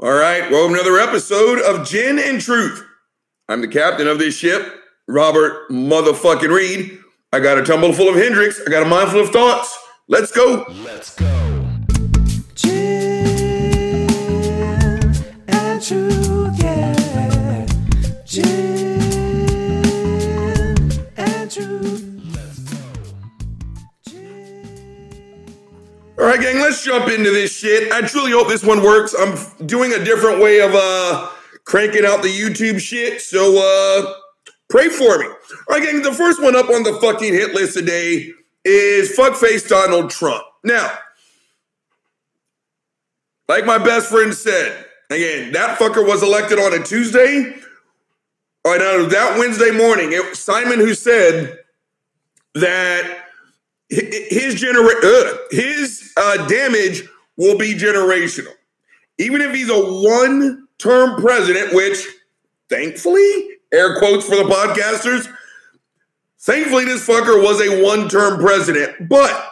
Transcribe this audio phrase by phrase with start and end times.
[0.00, 2.84] All right, welcome to another episode of Gin and Truth.
[3.48, 4.62] I'm the captain of this ship,
[5.08, 7.00] Robert motherfucking Reed.
[7.32, 8.60] I got a tumble full of Hendrick's.
[8.64, 9.76] I got a mind full of thoughts.
[10.06, 10.64] Let's go.
[10.84, 11.37] Let's go.
[26.28, 27.92] Right, gang, let's jump into this shit.
[27.92, 29.14] I truly hope this one works.
[29.18, 29.36] I'm
[29.66, 31.30] doing a different way of uh
[31.64, 34.14] cranking out the YouTube shit, so uh
[34.68, 35.26] pray for me.
[35.26, 35.34] All
[35.70, 38.30] right, gang, the first one up on the fucking hit list today
[38.64, 40.44] is fuckface Donald Trump.
[40.64, 40.92] Now,
[43.48, 47.54] like my best friend said, again, that fucker was elected on a Tuesday.
[48.64, 51.58] All right, now that Wednesday morning, it Simon who said
[52.54, 53.27] that
[53.88, 58.52] his genera- his uh, damage will be generational.
[59.18, 62.06] Even if he's a one-term president, which
[62.68, 65.28] thankfully, air quotes for the podcasters,
[66.40, 69.08] thankfully this fucker was a one-term president.
[69.08, 69.50] But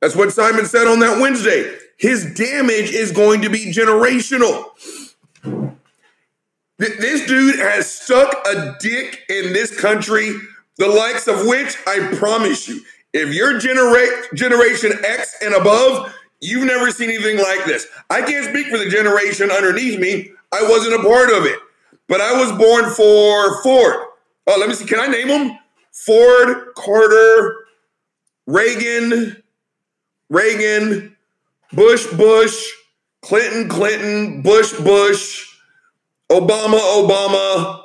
[0.00, 1.76] that's what Simon said on that Wednesday.
[1.98, 4.64] His damage is going to be generational.
[5.42, 10.34] Th- This dude has stuck a dick in this country,
[10.78, 12.80] the likes of which I promise you,
[13.16, 17.86] if you're genera- Generation X and above, you've never seen anything like this.
[18.10, 20.30] I can't speak for the generation underneath me.
[20.52, 21.58] I wasn't a part of it,
[22.08, 23.96] but I was born for Ford.
[24.46, 24.86] Oh, let me see.
[24.86, 25.58] Can I name them?
[25.92, 27.56] Ford, Carter,
[28.46, 29.42] Reagan,
[30.30, 31.16] Reagan,
[31.72, 32.70] Bush, Bush,
[33.22, 35.46] Clinton, Clinton, Bush, Bush.
[36.30, 37.82] Obama, Obama,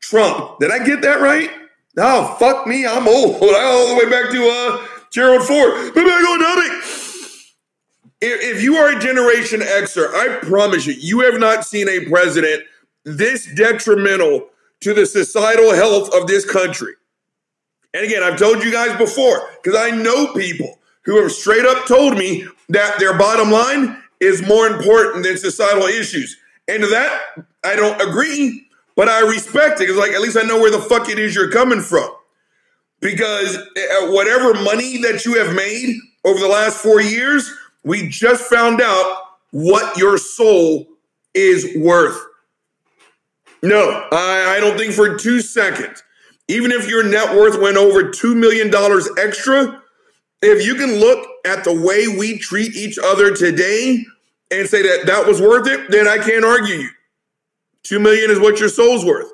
[0.00, 0.58] Trump.
[0.58, 1.50] Did I get that right?
[1.98, 3.42] Oh, fuck me, I'm old.
[3.42, 5.72] I all the way back to uh, Gerald Ford.
[5.96, 6.72] On topic.
[8.20, 12.62] If, you are a Generation Xer, I promise you, you have not seen a president
[13.04, 14.48] this detrimental
[14.80, 16.94] to the societal health of this country.
[17.94, 21.86] And again, I've told you guys before, because I know people who have straight up
[21.86, 26.36] told me that their bottom line is more important than societal issues.
[26.68, 28.65] And that, I don't agree,
[28.96, 31.34] but I respect it because, like, at least I know where the fuck it is
[31.34, 32.08] you're coming from.
[33.00, 37.52] Because uh, whatever money that you have made over the last four years,
[37.84, 40.88] we just found out what your soul
[41.34, 42.18] is worth.
[43.62, 46.02] No, I, I don't think for two seconds.
[46.48, 48.72] Even if your net worth went over $2 million
[49.18, 49.82] extra,
[50.42, 54.04] if you can look at the way we treat each other today
[54.50, 56.90] and say that that was worth it, then I can't argue you.
[57.86, 59.30] Two million is what your soul's worth.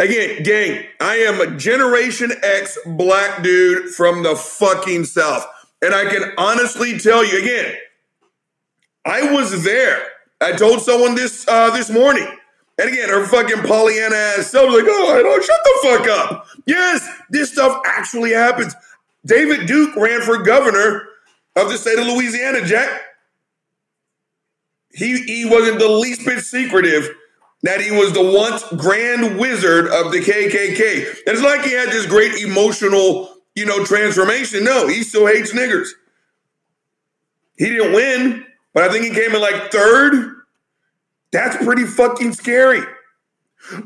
[0.00, 5.46] Again, gang, I am a Generation X black dude from the fucking South.
[5.82, 7.76] And I can honestly tell you again,
[9.04, 10.02] I was there.
[10.40, 12.26] I told someone this uh, this morning.
[12.78, 16.08] And again, her fucking Pollyanna ass self was like, oh, I don't shut the fuck
[16.08, 16.46] up.
[16.66, 18.74] Yes, this stuff actually happens.
[19.26, 21.08] David Duke ran for governor
[21.56, 22.88] of the state of Louisiana, Jack.
[24.92, 27.10] He, he wasn't the least bit secretive
[27.62, 31.08] that he was the once grand wizard of the KKK.
[31.26, 34.64] And it's like he had this great emotional, you know, transformation.
[34.64, 35.88] No, he still hates niggers.
[37.56, 40.36] He didn't win, but I think he came in like third.
[41.32, 42.82] That's pretty fucking scary.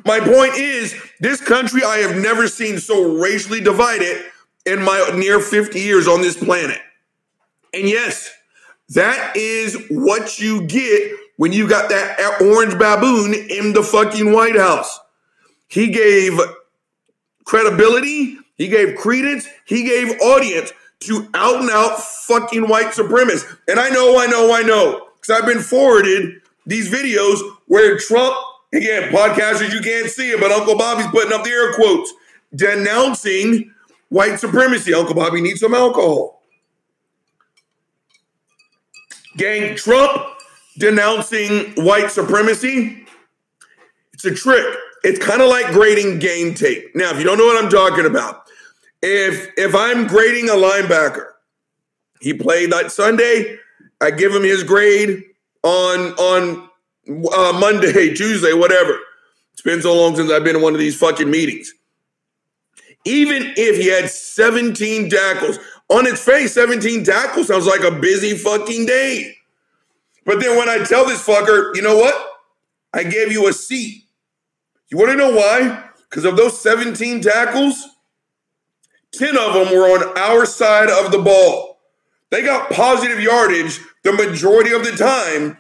[0.05, 4.25] My point is, this country I have never seen so racially divided
[4.67, 6.79] in my near 50 years on this planet.
[7.73, 8.31] And yes,
[8.91, 14.55] that is what you get when you got that orange baboon in the fucking White
[14.55, 15.01] House.
[15.67, 16.39] He gave
[17.45, 23.59] credibility, he gave credence, he gave audience to out and out fucking white supremacists.
[23.67, 28.37] And I know, I know, I know, because I've been forwarded these videos where Trump,
[28.73, 32.15] again, podcasters, you can't see it, but Uncle Bobby's putting up the air quotes,
[32.55, 33.75] denouncing
[34.11, 34.95] white supremacy.
[34.95, 36.41] Uncle Bobby needs some alcohol.
[39.37, 40.32] Gang, Trump
[40.79, 43.07] denouncing white supremacy,
[44.13, 44.65] it's a trick.
[45.05, 46.95] It's kind of like grading game tape.
[46.95, 48.45] Now, if you don't know what I'm talking about,
[49.03, 51.27] if if I'm grading a linebacker,
[52.21, 53.59] he played that Sunday,
[54.01, 55.25] I give him his grade
[55.63, 56.69] on on
[57.09, 58.97] uh, Monday, Tuesday, whatever.
[59.53, 61.73] It's been so long since I've been in one of these fucking meetings.
[63.05, 65.59] Even if he had 17 tackles,
[65.89, 69.37] on its face, 17 tackles sounds like a busy fucking day.
[70.25, 72.15] But then when I tell this fucker, you know what?
[72.93, 74.05] I gave you a seat.
[74.91, 75.85] You want to know why?
[76.09, 77.89] Because of those 17 tackles,
[79.13, 81.81] 10 of them were on our side of the ball.
[82.31, 85.59] They got positive yardage the majority of the time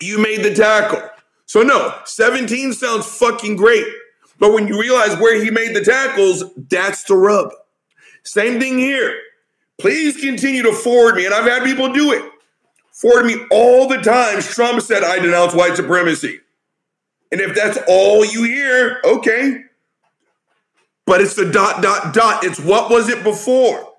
[0.00, 1.02] you made the tackle.
[1.46, 3.86] So no, 17 sounds fucking great.
[4.38, 7.52] But when you realize where he made the tackles, that's the rub.
[8.22, 9.18] Same thing here.
[9.78, 12.22] Please continue to forward me, and I've had people do it.
[12.98, 16.40] Forward me all the times Trump said I denounce white supremacy.
[17.30, 19.62] And if that's all you hear, okay.
[21.06, 22.42] But it's the dot dot dot.
[22.42, 23.94] It's what was it before?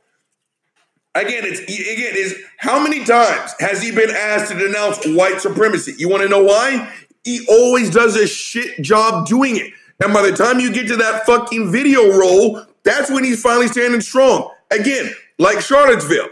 [1.15, 5.93] Again, it's again is how many times has he been asked to denounce white supremacy?
[5.97, 6.93] You want to know why?
[7.23, 9.71] He always does a shit job doing it.
[10.03, 13.67] And by the time you get to that fucking video roll, that's when he's finally
[13.69, 14.51] standing strong.
[14.71, 16.27] Again, like Charlottesville.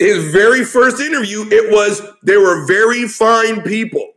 [0.00, 4.14] His very first interview, it was they were very fine people.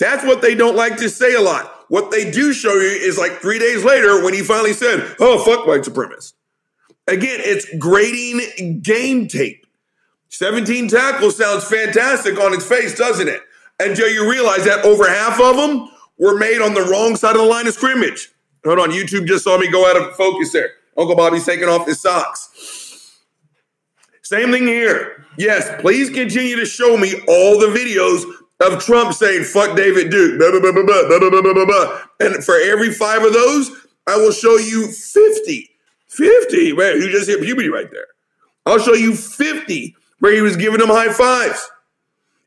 [0.00, 1.84] That's what they don't like to say a lot.
[1.88, 5.44] What they do show you is like three days later when he finally said, oh,
[5.44, 6.32] fuck white supremacists.
[7.06, 9.64] Again, it's grading game tape.
[10.30, 13.42] 17 tackles sounds fantastic on its face, doesn't it?
[13.78, 17.42] Until you realize that over half of them were made on the wrong side of
[17.42, 18.30] the line of scrimmage.
[18.64, 20.70] Hold on, YouTube just saw me go out of focus there.
[20.98, 22.81] Uncle Bobby's taking off his socks.
[24.32, 25.26] Same thing here.
[25.36, 28.24] Yes, please continue to show me all the videos
[28.66, 33.70] of Trump saying "fuck David Duke," blah, blah, blah, and for every five of those,
[34.06, 35.68] I will show you fifty
[36.08, 36.72] 50.
[36.72, 38.06] Man, you just hit puberty right there.
[38.64, 41.70] I'll show you 50 where he was giving them high fives.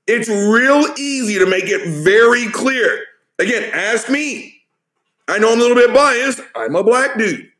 [0.07, 3.03] It's real easy to make it very clear.
[3.37, 4.55] Again, ask me.
[5.27, 6.41] I know I'm a little bit biased.
[6.55, 7.51] I'm a black dude.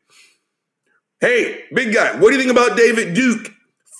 [1.20, 3.52] Hey, big guy, what do you think about David Duke?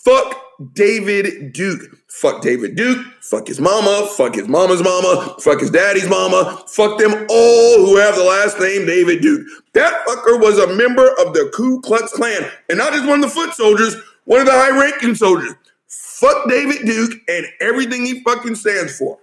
[0.06, 0.40] Fuck
[0.74, 1.82] David Duke.
[2.06, 3.04] Fuck David Duke.
[3.22, 4.08] Fuck his mama.
[4.16, 5.34] Fuck his mama's mama.
[5.40, 6.62] Fuck his daddy's mama.
[6.68, 9.44] Fuck them all who have the last name David Duke.
[9.74, 12.48] That fucker was a member of the Ku Klux Klan.
[12.68, 15.54] And not just one of the foot soldiers, one of the high ranking soldiers.
[15.88, 19.18] Fuck David Duke and everything he fucking stands for.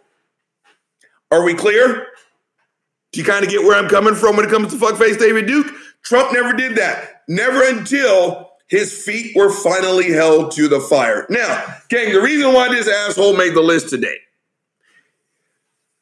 [1.31, 2.07] Are we clear?
[3.13, 5.47] Do you kind of get where I'm coming from when it comes to fuckface David
[5.47, 5.67] Duke?
[6.03, 7.21] Trump never did that.
[7.29, 11.27] Never until his feet were finally held to the fire.
[11.29, 14.17] Now, gang, the reason why this asshole made the list today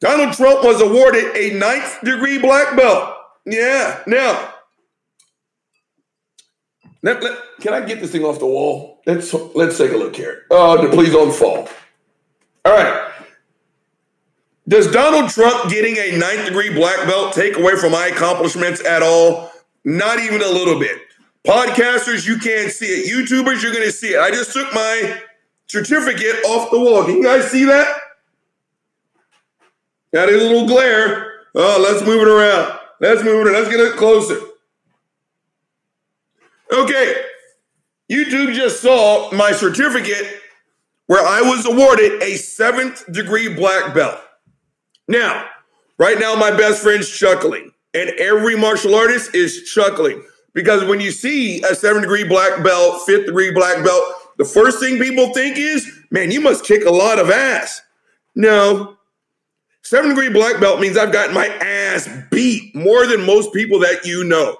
[0.00, 3.14] Donald Trump was awarded a ninth degree black belt.
[3.44, 4.54] Yeah, now,
[7.02, 9.02] let, let, can I get this thing off the wall?
[9.04, 10.46] Let's let's take a look here.
[10.50, 11.68] Uh, oh, please don't fall.
[12.64, 13.12] All right.
[14.66, 19.02] Does Donald Trump getting a ninth degree black belt take away from my accomplishments at
[19.02, 19.52] all?
[19.84, 21.02] Not even a little bit.
[21.46, 23.10] Podcasters, you can't see it.
[23.10, 24.20] YouTubers, you're going to see it.
[24.20, 25.20] I just took my
[25.66, 27.04] certificate off the wall.
[27.04, 27.96] Can you guys see that?
[30.14, 31.40] Got a little glare.
[31.54, 32.78] Oh, let's move it around.
[33.00, 33.50] Let's move it.
[33.50, 34.38] Let's get it closer.
[36.72, 37.24] Okay.
[38.10, 40.40] YouTube just saw my certificate
[41.06, 44.20] where I was awarded a seventh degree black belt.
[45.08, 45.46] Now,
[45.98, 50.22] right now, my best friend's chuckling, and every martial artist is chuckling.
[50.54, 54.04] Because when you see a seven degree black belt, fifth degree black belt,
[54.38, 57.80] the first thing people think is, man, you must kick a lot of ass.
[58.34, 58.96] No.
[59.82, 64.04] Seven degree black belt means I've gotten my ass beat more than most people that
[64.06, 64.56] you know.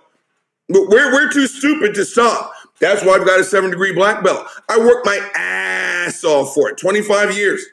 [0.69, 2.53] But we're, we're too stupid to stop.
[2.81, 4.47] That's why I've got a seven degree black belt.
[4.69, 7.65] I worked my ass off for it, 25 years.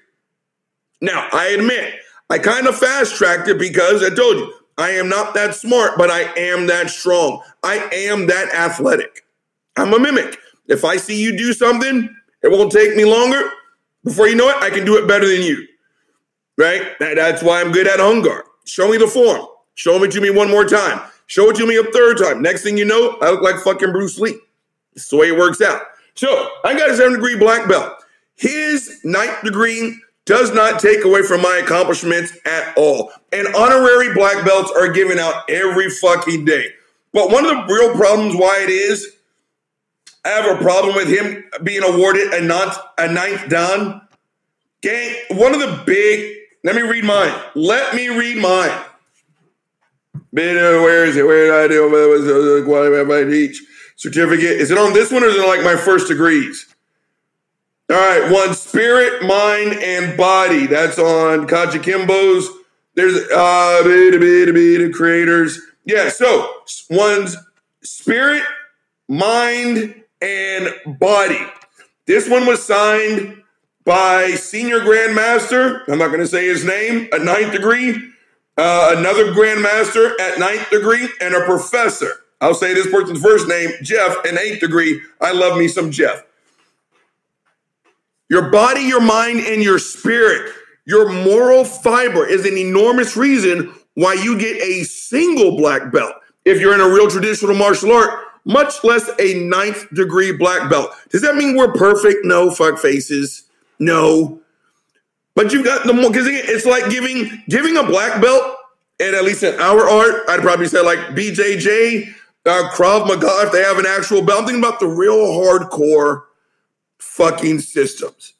[1.01, 1.95] Now, I admit,
[2.29, 5.97] I kind of fast tracked it because I told you, I am not that smart,
[5.97, 7.43] but I am that strong.
[7.63, 9.25] I am that athletic.
[9.77, 10.37] I'm a mimic.
[10.67, 13.51] If I see you do something, it won't take me longer.
[14.05, 15.67] Before you know it, I can do it better than you.
[16.57, 16.97] Right?
[16.99, 18.45] That's why I'm good at guard.
[18.65, 19.47] Show me the form.
[19.75, 21.01] Show it to me one more time.
[21.27, 22.41] Show it to me a third time.
[22.41, 24.39] Next thing you know, I look like fucking Bruce Lee.
[24.93, 25.81] It's the way it works out.
[26.15, 27.93] So I got a seven degree black belt.
[28.35, 33.11] His ninth degree does not take away from my accomplishments at all.
[33.33, 36.67] And honorary black belts are given out every fucking day.
[37.11, 39.07] But one of the real problems why it is,
[40.23, 44.01] I have a problem with him being awarded a, not, a ninth dan.
[44.81, 47.33] Gang, one of the big, let me read mine.
[47.55, 48.85] Let me read mine.
[50.29, 51.25] Where is it?
[51.25, 52.69] Where did I do?
[52.69, 53.63] What am I teach?
[53.95, 54.43] Certificate.
[54.43, 56.68] Is it on this one or is it like my first degrees?
[57.89, 60.67] All right, one spirit, mind, and body.
[60.67, 62.47] That's on Kajukenbo's.
[62.93, 65.59] There's uh beta beta beta creators.
[65.85, 66.53] Yeah, so
[66.91, 67.35] one's
[67.81, 68.43] spirit,
[69.07, 71.39] mind, and body.
[72.05, 73.41] This one was signed
[73.85, 75.81] by senior grandmaster.
[75.87, 77.09] I'm not going to say his name.
[77.11, 77.95] A ninth degree,
[78.55, 82.11] uh, another grandmaster at ninth degree, and a professor.
[82.39, 85.01] I'll say this person's first name, Jeff, an eighth degree.
[85.19, 86.23] I love me some Jeff.
[88.29, 90.53] Your body, your mind, and your spirit.
[90.85, 96.13] Your moral fiber is an enormous reason why you get a single black belt
[96.45, 100.91] if you're in a real traditional martial art, much less a ninth degree black belt.
[101.09, 102.23] Does that mean we're perfect?
[102.23, 103.43] No, fuck faces.
[103.77, 104.41] No.
[105.35, 108.55] But you've got the more because it's like giving giving a black belt,
[108.99, 112.13] and at least in our art, I'd probably say like BJJ,
[112.45, 114.39] uh, Krav Maga, if they have an actual belt.
[114.39, 116.23] I'm thinking about the real hardcore
[116.99, 118.33] fucking systems.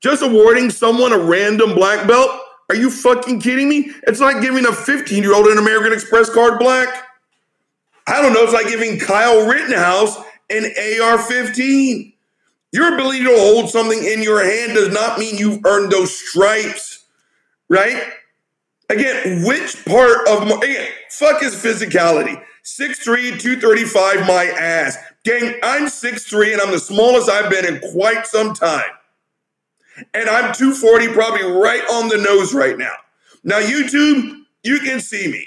[0.00, 2.30] Just awarding someone a random black belt?
[2.70, 3.90] Are you fucking kidding me?
[4.06, 7.06] It's like giving a 15 year old an American Express card black.
[8.06, 8.42] I don't know.
[8.42, 10.16] It's like giving Kyle Rittenhouse
[10.48, 10.72] an
[11.02, 12.12] AR 15.
[12.72, 17.04] Your ability to hold something in your hand does not mean you've earned those stripes,
[17.68, 18.12] right?
[18.88, 22.40] Again, which part of my, again, fuck his physicality.
[22.64, 24.96] 6'3, 235, my ass.
[25.24, 28.90] Gang, I'm 6'3 and I'm the smallest I've been in quite some time.
[30.14, 32.94] And I'm 240, probably right on the nose right now.
[33.44, 35.46] Now, YouTube, you can see me.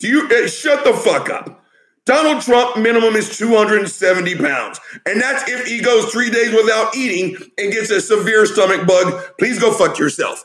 [0.00, 1.64] Do you uh, shut the fuck up?
[2.04, 4.80] Donald Trump minimum is 270 pounds.
[5.04, 9.36] And that's if he goes three days without eating and gets a severe stomach bug.
[9.38, 10.44] Please go fuck yourself.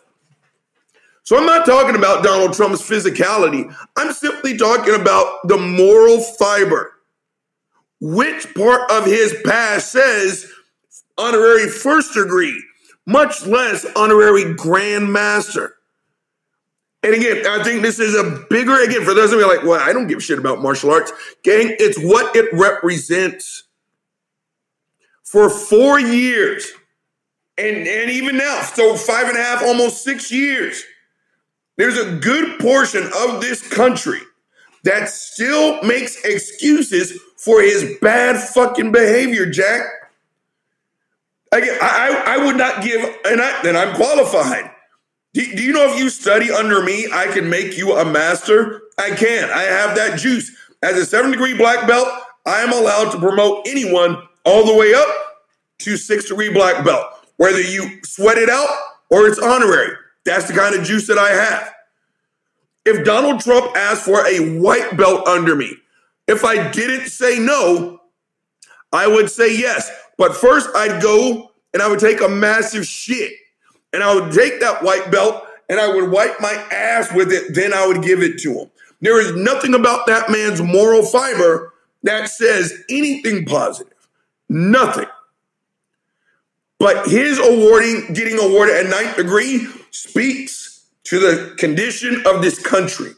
[1.24, 3.74] So I'm not talking about Donald Trump's physicality.
[3.96, 6.93] I'm simply talking about the moral fiber.
[8.06, 10.46] Which part of his past says
[11.18, 12.62] honorary first degree,
[13.06, 15.76] much less honorary grand master?
[17.02, 19.80] And again, I think this is a bigger, again, for those of you like, well,
[19.80, 21.14] I don't give a shit about martial arts.
[21.46, 23.64] Gang, it's what it represents.
[25.24, 26.70] For four years,
[27.58, 30.84] and, and even now, so five and a half, almost six years,
[31.78, 34.20] there's a good portion of this country
[34.84, 39.84] that still makes excuses for his bad fucking behavior, Jack.
[41.52, 44.72] I, I, I would not give, and, I, and I'm qualified.
[45.34, 48.84] Do, do you know if you study under me, I can make you a master?
[48.98, 49.50] I can.
[49.50, 50.56] I have that juice.
[50.82, 52.08] As a seven degree black belt,
[52.46, 55.08] I am allowed to promote anyone all the way up
[55.80, 57.06] to six degree black belt,
[57.38, 58.70] whether you sweat it out
[59.10, 59.96] or it's honorary.
[60.26, 61.74] That's the kind of juice that I have.
[62.86, 65.76] If Donald Trump asked for a white belt under me,
[66.28, 68.00] if I didn't say no,
[68.92, 69.92] I would say yes.
[70.18, 73.34] But first, I'd go and I would take a massive shit.
[73.92, 77.54] And I would take that white belt and I would wipe my ass with it.
[77.54, 78.72] Then I would give it to him.
[79.02, 83.94] There is nothing about that man's moral fiber that says anything positive.
[84.50, 85.08] Nothing.
[86.80, 93.12] But his awarding, getting awarded a ninth degree speaks to the condition of this country.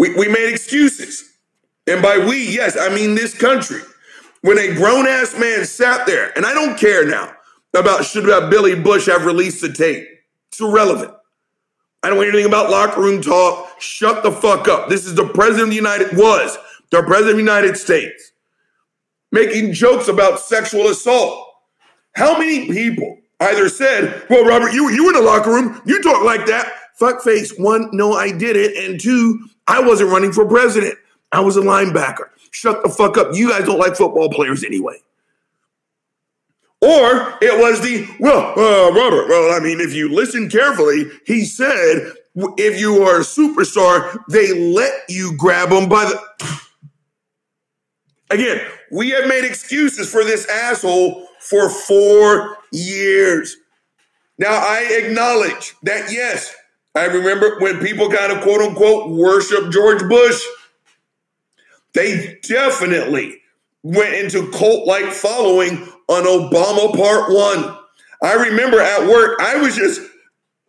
[0.00, 1.30] We, we made excuses.
[1.86, 3.82] And by we, yes, I mean this country.
[4.40, 7.34] When a grown ass man sat there, and I don't care now
[7.76, 10.08] about should about Billy Bush have released the tape.
[10.48, 11.12] It's irrelevant.
[12.02, 13.78] I don't want anything about locker room talk.
[13.78, 14.88] Shut the fuck up.
[14.88, 16.56] This is the president of the United was
[16.90, 18.32] the president of the United States
[19.32, 21.46] making jokes about sexual assault.
[22.16, 26.24] How many people either said, "Well, Robert, you you in the locker room, you talk
[26.24, 27.52] like that." Fuck face.
[27.58, 30.98] One, no, I didn't, and two, I wasn't running for president.
[31.30, 32.30] I was a linebacker.
[32.50, 33.28] Shut the fuck up.
[33.34, 34.96] You guys don't like football players anyway.
[36.82, 41.44] Or it was the, well, uh, Robert, well, I mean, if you listen carefully, he
[41.44, 46.20] said, if you are a superstar, they let you grab them by the.
[48.30, 53.56] Again, we have made excuses for this asshole for four years.
[54.36, 56.56] Now, I acknowledge that, yes,
[56.94, 60.42] I remember when people kind of quote unquote worship George Bush.
[61.94, 63.40] They definitely
[63.82, 67.76] went into cult like following on Obama Part One.
[68.22, 70.00] I remember at work, I was just,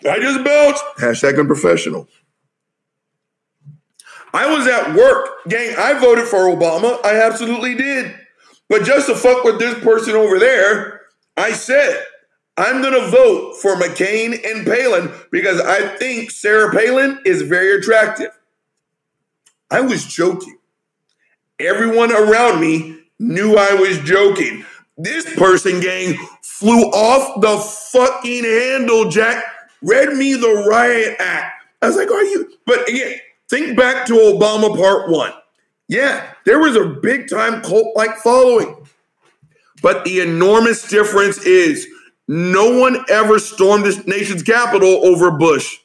[0.10, 0.84] I just bounced.
[0.98, 2.08] Hashtag unprofessional.
[4.34, 5.76] I was at work, gang.
[5.78, 7.04] I voted for Obama.
[7.04, 8.16] I absolutely did.
[8.70, 11.02] But just to fuck with this person over there,
[11.36, 12.02] I said,
[12.58, 17.78] I'm going to vote for McCain and Palin because I think Sarah Palin is very
[17.78, 18.38] attractive.
[19.70, 20.58] I was joking.
[21.60, 24.66] Everyone around me knew I was joking.
[24.98, 29.44] This person, gang, flew off the fucking handle, Jack.
[29.82, 31.64] Read me the riot act.
[31.82, 32.52] I was like, are you?
[32.66, 33.16] But again,
[33.50, 35.32] think back to Obama part one.
[35.88, 38.88] Yeah, there was a big time cult like following.
[39.82, 41.88] But the enormous difference is
[42.34, 45.80] no one ever stormed this nation's capital over Bush.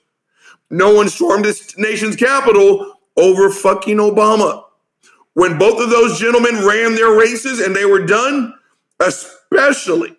[0.71, 4.63] No one stormed this nation's capital over fucking Obama.
[5.35, 8.55] When both of those gentlemen ran their races and they were done,
[9.01, 10.17] especially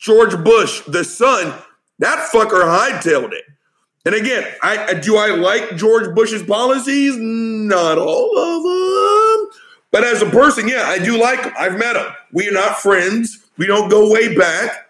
[0.00, 1.54] George Bush, the son,
[2.00, 3.44] that fucker hightailed it.
[4.04, 7.14] And again, I do I like George Bush's policies?
[7.16, 9.60] Not all of them.
[9.92, 11.52] But as a person, yeah, I do like him.
[11.56, 12.06] I've met him.
[12.32, 13.46] We are not friends.
[13.56, 14.89] We don't go way back.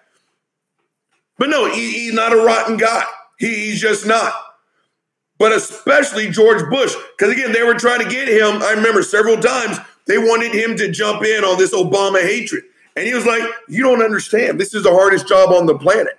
[1.40, 3.02] But no, he, he's not a rotten guy.
[3.38, 4.30] He, he's just not.
[5.38, 8.62] But especially George Bush, because again, they were trying to get him.
[8.62, 12.62] I remember several times they wanted him to jump in on this Obama hatred.
[12.94, 14.60] And he was like, You don't understand.
[14.60, 16.18] This is the hardest job on the planet.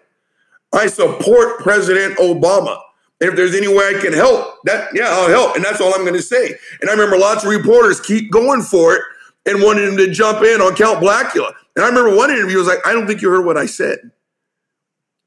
[0.73, 2.81] I support President Obama.
[3.19, 5.55] If there's any way I can help, that yeah, I'll help.
[5.55, 6.55] And that's all I'm going to say.
[6.81, 9.03] And I remember lots of reporters keep going for it
[9.45, 11.53] and wanted him to jump in on Count Blackula.
[11.75, 13.99] And I remember one interview was like, I don't think you heard what I said.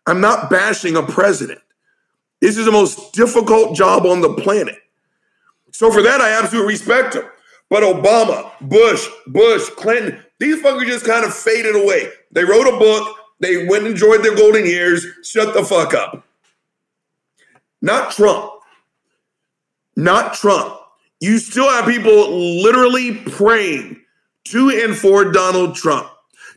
[0.06, 1.60] I'm not bashing a president.
[2.40, 4.78] This is the most difficult job on the planet.
[5.72, 7.24] So for that, I absolutely respect him.
[7.70, 12.10] But Obama, Bush, Bush, Clinton, these fuckers just kind of faded away.
[12.32, 16.26] They wrote a book, they went and enjoyed their golden years, shut the fuck up.
[17.80, 18.52] Not Trump.
[19.96, 20.78] Not Trump.
[21.20, 24.00] You still have people literally praying
[24.44, 26.08] to and for Donald Trump.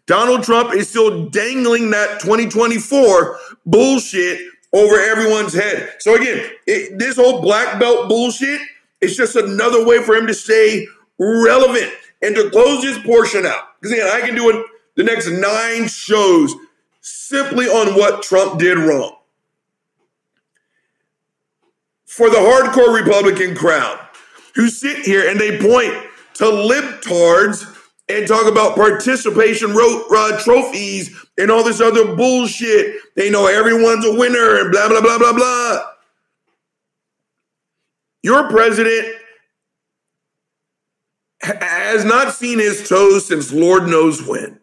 [0.07, 4.39] Donald Trump is still dangling that 2024 bullshit
[4.73, 5.93] over everyone's head.
[5.99, 8.61] So again, it, this whole black belt bullshit
[9.01, 10.87] is just another way for him to stay
[11.19, 13.79] relevant and to close this portion out.
[13.79, 16.55] Because again, I can do it the next nine shows
[17.01, 19.15] simply on what Trump did wrong.
[22.05, 23.99] For the hardcore Republican crowd
[24.55, 25.93] who sit here and they point
[26.35, 27.76] to libtards
[28.09, 32.95] and talk about participation ro- uh, trophies and all this other bullshit.
[33.15, 35.85] They know everyone's a winner and blah, blah, blah, blah, blah.
[38.23, 39.07] Your president
[41.41, 44.59] has not seen his toes since Lord knows when.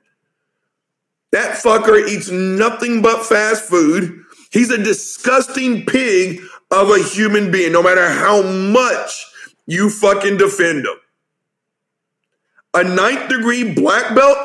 [1.33, 4.23] That fucker eats nothing but fast food.
[4.53, 9.27] He's a disgusting pig of a human being, no matter how much
[9.67, 10.97] you fucking defend him
[12.75, 14.37] a ninth degree black belt.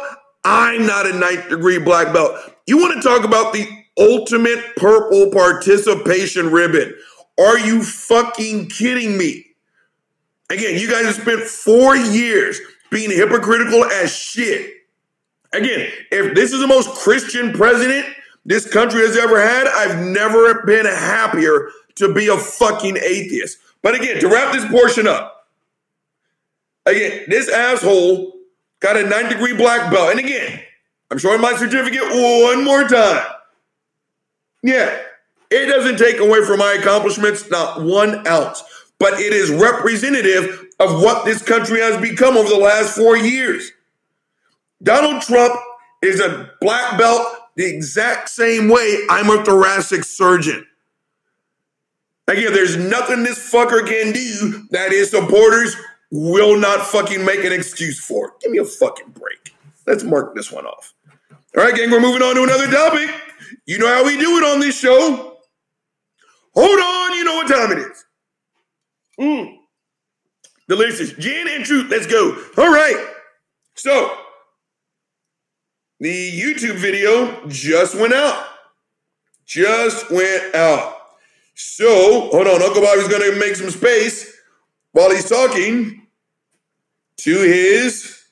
[0.43, 2.37] I'm not a ninth degree black belt.
[2.67, 6.93] You want to talk about the ultimate purple participation ribbon?
[7.39, 9.45] Are you fucking kidding me?
[10.49, 14.73] Again, you guys have spent four years being hypocritical as shit.
[15.53, 18.05] Again, if this is the most Christian president
[18.45, 23.57] this country has ever had, I've never been happier to be a fucking atheist.
[23.81, 25.38] But again, to wrap this portion up,
[26.85, 28.33] Again, this asshole
[28.79, 30.11] got a nine degree black belt.
[30.11, 30.61] And again,
[31.11, 33.25] I'm showing my certificate one more time.
[34.63, 34.99] Yeah,
[35.49, 38.63] it doesn't take away from my accomplishments, not one ounce,
[38.99, 43.71] but it is representative of what this country has become over the last four years.
[44.81, 45.59] Donald Trump
[46.01, 50.65] is a black belt the exact same way I'm a thoracic surgeon.
[52.27, 55.75] Again, there's nothing this fucker can do that his supporters
[56.11, 58.27] will not fucking make an excuse for.
[58.27, 58.33] it.
[58.41, 59.53] Give me a fucking break.
[59.85, 60.93] Let's mark this one off.
[61.57, 63.09] All right, gang, we're moving on to another topic.
[63.65, 65.37] You know how we do it on this show.
[66.55, 68.05] Hold on, you know what time it is.
[69.19, 69.55] Mmm.
[70.67, 71.13] Delicious.
[71.13, 71.89] Gin and truth.
[71.89, 72.37] Let's go.
[72.57, 73.13] All right.
[73.75, 74.15] So,
[75.99, 78.45] the YouTube video just went out.
[79.45, 80.95] Just went out.
[81.55, 82.61] So, hold on.
[82.61, 84.35] Uncle Bobby's going to make some space
[84.91, 85.98] while he's talking
[87.19, 88.23] to his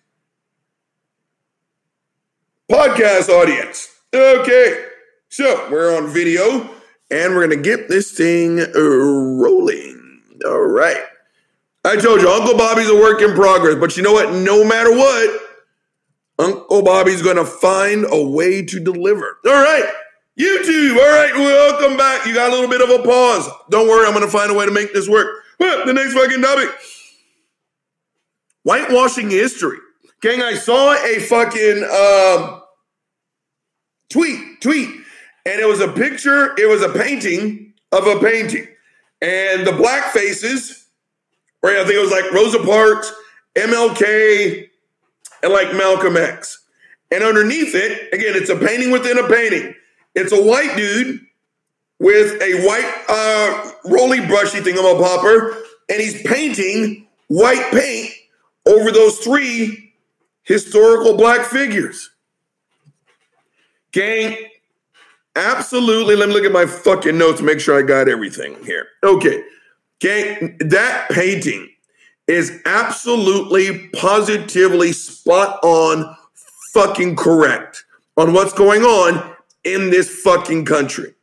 [2.72, 3.94] podcast audience.
[4.14, 4.86] Okay,
[5.28, 6.70] so we're on video
[7.12, 10.22] and we're going to get this thing rolling.
[10.46, 11.04] All right.
[11.84, 14.34] I told you, Uncle Bobby's a work in progress, but you know what?
[14.34, 15.42] No matter what,
[16.40, 19.38] Uncle Bobby's going to find a way to deliver.
[19.46, 19.86] All right.
[20.40, 22.26] YouTube, all right, welcome back.
[22.28, 23.50] You got a little bit of a pause.
[23.70, 25.44] Don't worry, I'm going to find a way to make this work.
[25.60, 26.70] The next fucking topic.
[28.68, 29.78] Whitewashing history.
[30.22, 32.62] Gang, I saw a fucking um,
[34.10, 34.90] tweet, tweet,
[35.46, 38.68] and it was a picture, it was a painting of a painting.
[39.22, 40.90] And the black faces,
[41.64, 41.78] right?
[41.78, 43.10] I think it was like Rosa Parks,
[43.56, 44.68] MLK,
[45.44, 46.66] and like Malcolm X.
[47.10, 49.76] And underneath it, again, it's a painting within a painting.
[50.14, 51.22] It's a white dude
[52.00, 55.56] with a white uh, roly brushy thingamapopper,
[55.88, 58.12] and he's painting white paint
[58.68, 59.94] over those three
[60.44, 62.12] historical black figures.
[63.92, 64.38] Gang,
[65.36, 66.16] absolutely.
[66.16, 68.88] Let me look at my fucking notes, make sure I got everything here.
[69.04, 69.44] Okay.
[70.00, 71.70] Gang, that painting
[72.28, 76.16] is absolutely, positively spot on,
[76.74, 77.86] fucking correct
[78.18, 81.14] on what's going on in this fucking country.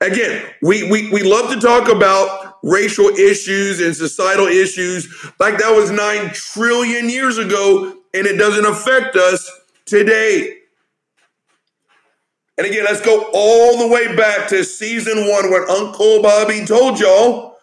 [0.00, 5.74] Again, we, we, we love to talk about racial issues and societal issues like that
[5.74, 9.50] was 9 trillion years ago and it doesn't affect us
[9.84, 10.56] today.
[12.58, 16.98] And again, let's go all the way back to season one when Uncle Bobby told
[16.98, 17.58] y'all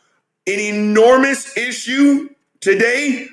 [0.45, 2.29] an enormous issue
[2.59, 3.27] today.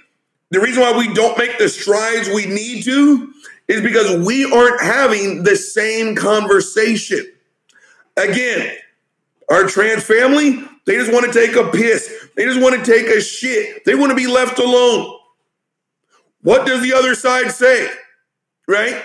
[0.50, 3.32] The reason why we don't make the strides we need to
[3.68, 7.30] is because we aren't having the same conversation.
[8.16, 8.76] Again,
[9.50, 12.28] our trans family, they just want to take a piss.
[12.36, 13.84] They just want to take a shit.
[13.84, 15.18] They want to be left alone.
[16.42, 17.90] What does the other side say?
[18.66, 19.02] Right?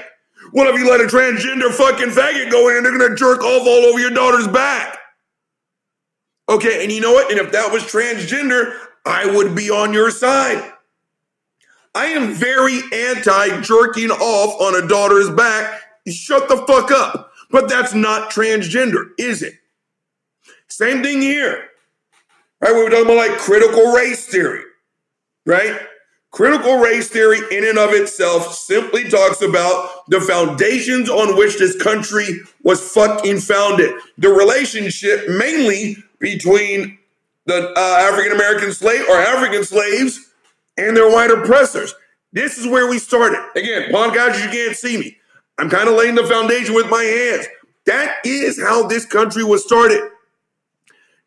[0.54, 3.68] Well, if you let a transgender fucking faggot go in, and they're gonna jerk off
[3.68, 4.98] all over your daughter's back.
[6.48, 7.32] Okay, and you know what?
[7.32, 10.72] And if that was transgender, I would be on your side.
[11.96, 15.82] I am very anti jerking off on a daughter's back.
[16.08, 17.32] Shut the fuck up.
[17.50, 19.56] But that's not transgender, is it?
[20.68, 21.70] Same thing here.
[22.62, 22.74] Right?
[22.74, 24.64] We were talking about like critical race theory,
[25.46, 25.80] right?
[26.32, 31.82] Critical race theory, in and of itself, simply talks about the foundations on which this
[31.82, 33.94] country was fucking founded.
[34.18, 36.98] The relationship mainly between
[37.46, 40.30] the uh, African American slave or African slaves
[40.78, 41.94] and their white oppressors.
[42.34, 43.40] This is where we started.
[43.56, 45.18] Again, podcast, you can't see me.
[45.58, 47.48] I'm kind of laying the foundation with my hands.
[47.86, 50.02] That is how this country was started.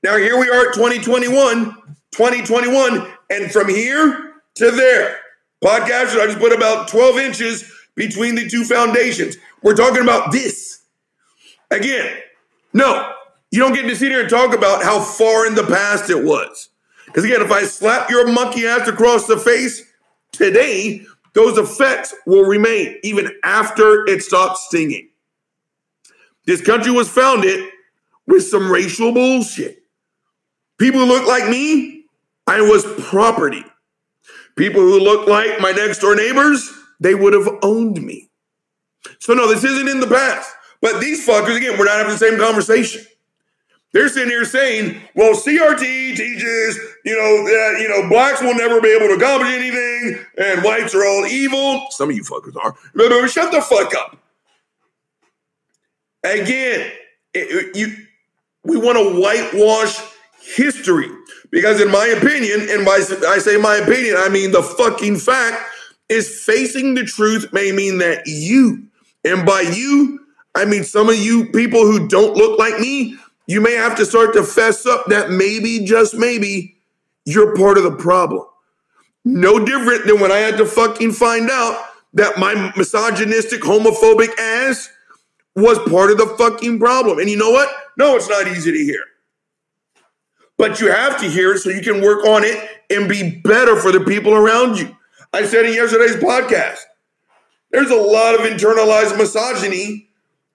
[0.03, 1.75] Now, here we are at 2021,
[2.13, 5.19] 2021, and from here to there.
[5.63, 9.37] Podcasters, I just put about 12 inches between the two foundations.
[9.61, 10.83] We're talking about this.
[11.73, 12.17] Again,
[12.73, 13.13] no,
[13.51, 16.25] you don't get to sit here and talk about how far in the past it
[16.25, 16.69] was.
[17.07, 19.83] Because again, if I slap your monkey ass across the face
[20.31, 25.09] today, those effects will remain even after it stops stinging.
[26.47, 27.69] This country was founded
[28.29, 29.78] with some racial bullshit.
[30.79, 32.05] People who look like me,
[32.47, 33.65] I was property.
[34.57, 38.31] People who look like my next door neighbors, they would have owned me.
[39.21, 40.51] So, no, this isn't in the past.
[40.81, 43.05] But these fuckers, again, we're not having the same conversation.
[43.93, 48.81] They're sitting here saying, well, CRT teaches, you know, that, you know, blacks will never
[48.81, 51.87] be able to accomplish anything and whites are all evil.
[51.91, 52.77] Some of you fuckers are.
[53.29, 54.19] Shut the fuck up.
[56.23, 56.93] Again,
[57.33, 57.97] it, you,
[58.65, 59.99] we want to whitewash
[60.55, 61.09] history.
[61.51, 65.63] Because in my opinion, and by I say my opinion, I mean the fucking fact
[66.09, 68.85] is facing the truth may mean that you,
[69.25, 70.21] and by you,
[70.55, 74.05] I mean some of you people who don't look like me, you may have to
[74.05, 76.77] start to fess up that maybe, just maybe,
[77.25, 78.45] you're part of the problem.
[79.25, 81.79] No different than when I had to fucking find out
[82.15, 84.91] that my misogynistic, homophobic ass
[85.55, 87.19] was part of the fucking problem.
[87.19, 87.69] And you know what?
[87.99, 89.05] No, it's not easy to hear
[90.59, 93.77] but you have to hear it so you can work on it and be better
[93.77, 94.95] for the people around you.
[95.33, 96.81] I said in yesterday's podcast,
[97.71, 100.11] there's a lot of internalized misogyny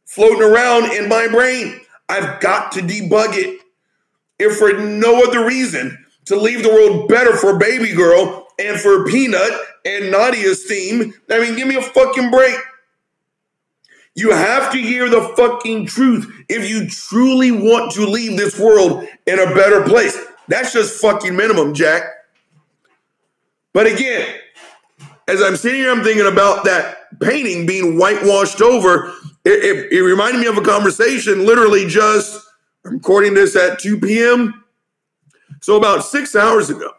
[0.05, 1.79] floating around in my brain.
[2.09, 3.61] I've got to debug it.
[4.39, 9.05] If for no other reason, to leave the world better for baby girl and for
[9.05, 9.51] Peanut
[9.85, 12.55] and Nadia's team, I mean, give me a fucking break.
[14.15, 19.07] You have to hear the fucking truth if you truly want to leave this world
[19.25, 20.17] in a better place.
[20.47, 22.03] That's just fucking minimum, Jack.
[23.73, 24.35] But again,
[25.27, 29.13] as I'm sitting here, I'm thinking about that painting being whitewashed over.
[29.45, 32.39] It, it, it reminded me of a conversation literally just,
[32.85, 34.63] I'm recording this at 2 p.m.
[35.61, 36.91] So about six hours ago,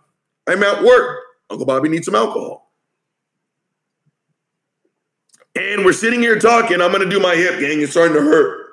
[0.48, 1.20] I'm at work.
[1.48, 2.63] Uncle Bobby needs some alcohol.
[5.56, 6.80] And we're sitting here talking.
[6.80, 7.80] I'm to do my hip, gang.
[7.80, 8.66] It's starting to hurt.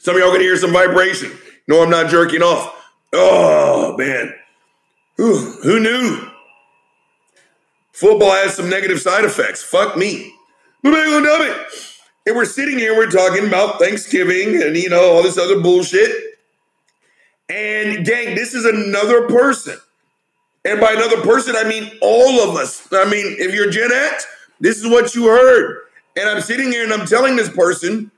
[0.00, 1.32] Some of y'all to hear some vibration.
[1.68, 2.74] No, I'm not jerking off.
[3.12, 4.34] Oh, man.
[5.16, 6.30] Whew, who knew?
[7.92, 9.62] Football has some negative side effects.
[9.62, 10.32] Fuck me.
[10.82, 10.92] And
[12.34, 16.10] we're sitting here, we're talking about Thanksgiving and, you know, all this other bullshit.
[17.48, 19.76] And, gang, this is another person.
[20.64, 22.88] And by another person, I mean all of us.
[22.92, 24.26] I mean, if you're Gen X,
[24.60, 25.82] this is what you heard.
[26.16, 28.10] And I'm sitting here and I'm telling this person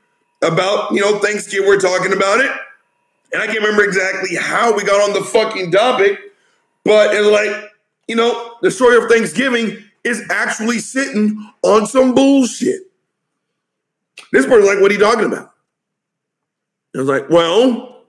[0.42, 2.50] about, you know, Thanksgiving, we're talking about it.
[3.32, 6.18] And I can't remember exactly how we got on the fucking topic,
[6.84, 7.72] but it's like,
[8.06, 12.82] you know, the story of Thanksgiving is actually sitting on some bullshit.
[14.32, 15.52] This person's like, what are you talking about?
[16.94, 18.04] I was like, well,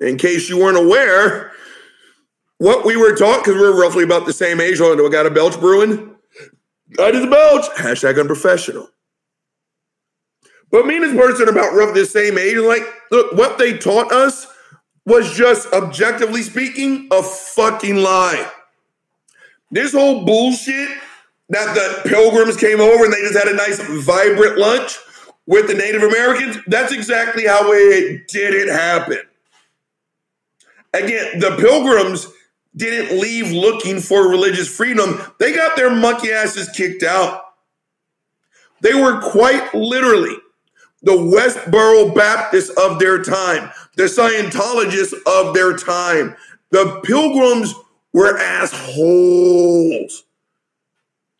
[0.00, 1.52] in case you weren't aware,
[2.58, 5.30] what we were taught, because we're roughly about the same age, oh, I got a
[5.30, 6.14] belch brewing.
[6.98, 7.66] I did the belch.
[7.76, 8.88] Hashtag unprofessional.
[10.70, 12.56] But me and this person are about roughly the same age.
[12.56, 14.46] Like, look, what they taught us
[15.04, 18.48] was just objectively speaking a fucking lie.
[19.70, 20.88] This whole bullshit
[21.48, 24.96] that the pilgrims came over and they just had a nice vibrant lunch
[25.46, 29.18] with the Native Americans, that's exactly how it didn't happen.
[30.94, 32.28] Again, the pilgrims
[32.76, 35.20] didn't leave looking for religious freedom.
[35.40, 37.42] They got their monkey asses kicked out.
[38.80, 40.36] They were quite literally
[41.02, 46.36] the Westboro Baptists of their time, the Scientologists of their time.
[46.70, 47.74] The pilgrims
[48.12, 50.24] were assholes.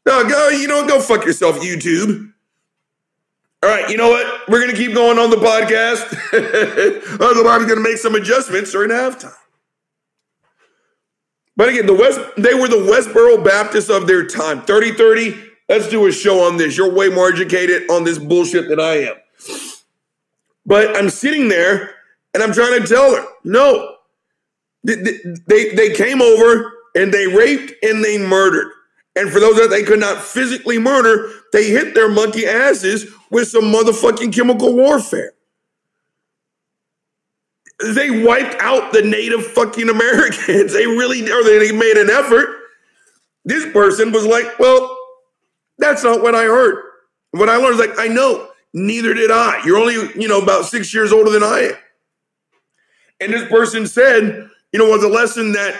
[0.06, 2.32] No, go, you know, go fuck yourself, YouTube.
[3.62, 4.48] All right, you know what?
[4.48, 6.10] We're gonna keep going on the podcast.
[7.20, 9.34] Otherwise, we're gonna make some adjustments during halftime.
[11.56, 14.62] But again, the West, they were the Westboro Baptists of their time.
[14.62, 16.78] 30-30, let's do a show on this.
[16.78, 19.16] You're way more educated on this bullshit than I am.
[20.66, 21.94] But I'm sitting there
[22.34, 23.96] and I'm trying to tell her, no.
[24.84, 24.94] They,
[25.46, 28.72] they, they came over and they raped and they murdered.
[29.16, 33.48] And for those that they could not physically murder, they hit their monkey asses with
[33.48, 35.32] some motherfucking chemical warfare.
[37.82, 40.72] They wiped out the native fucking Americans.
[40.72, 42.56] They really, or they made an effort.
[43.44, 44.96] This person was like, well,
[45.78, 46.84] that's not what I heard.
[47.32, 49.62] What I learned is like, I know, neither did I.
[49.64, 51.78] You're only, you know, about six years older than I am.
[53.20, 55.78] And this person said, you know, what the lesson that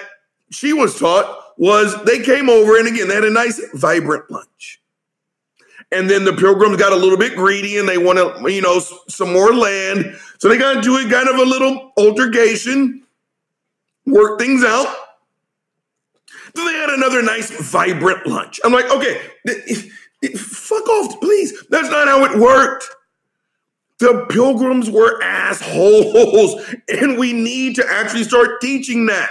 [0.51, 4.81] she was taught was they came over and again, they had a nice, vibrant lunch.
[5.93, 9.33] And then the pilgrims got a little bit greedy and they wanted, you know, some
[9.33, 10.17] more land.
[10.39, 13.03] So they got into a kind of a little altercation,
[14.07, 14.95] work things out.
[16.55, 18.61] Then they had another nice, vibrant lunch.
[18.65, 19.21] I'm like, okay,
[20.29, 21.67] fuck off, please.
[21.69, 22.89] That's not how it worked.
[23.99, 26.55] The pilgrims were assholes,
[26.89, 29.31] and we need to actually start teaching that.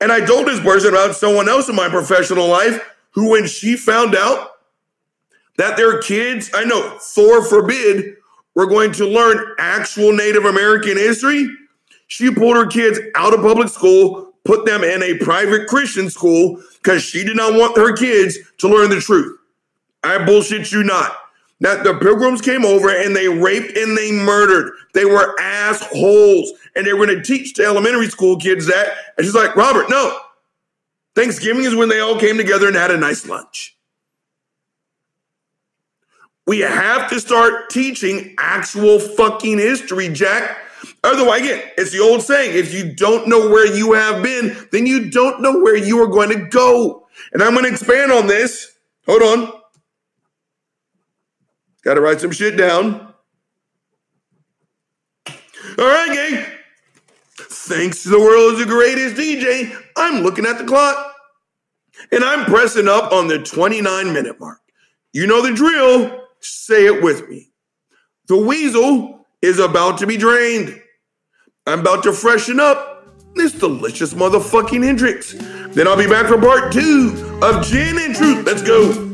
[0.00, 2.80] And I told this person about someone else in my professional life
[3.12, 4.50] who, when she found out
[5.56, 8.14] that their kids, I know, Thor forbid,
[8.54, 11.48] were going to learn actual Native American history,
[12.08, 16.60] she pulled her kids out of public school, put them in a private Christian school
[16.82, 19.38] because she did not want her kids to learn the truth.
[20.02, 21.16] I bullshit you not.
[21.60, 24.72] That the pilgrims came over and they raped and they murdered.
[24.94, 26.52] They were assholes.
[26.76, 28.92] And they were going to teach the elementary school kids that.
[29.16, 30.16] And she's like, Robert, no.
[31.16, 33.76] Thanksgiving is when they all came together and had a nice lunch.
[36.46, 40.56] We have to start teaching actual fucking history, Jack.
[41.02, 44.86] Otherwise, again, it's the old saying if you don't know where you have been, then
[44.86, 47.06] you don't know where you are going to go.
[47.32, 48.78] And I'm going to expand on this.
[49.06, 49.60] Hold on.
[51.84, 53.14] Got to write some shit down.
[55.78, 56.44] All right, gang.
[57.36, 61.14] Thanks to the world's greatest DJ, I'm looking at the clock
[62.10, 64.60] and I'm pressing up on the 29 minute mark.
[65.12, 66.24] You know the drill.
[66.40, 67.50] Say it with me.
[68.26, 70.80] The weasel is about to be drained.
[71.66, 75.32] I'm about to freshen up this delicious motherfucking Hendrick's.
[75.74, 78.46] Then I'll be back for part two of Gin and Truth.
[78.46, 79.07] Let's go.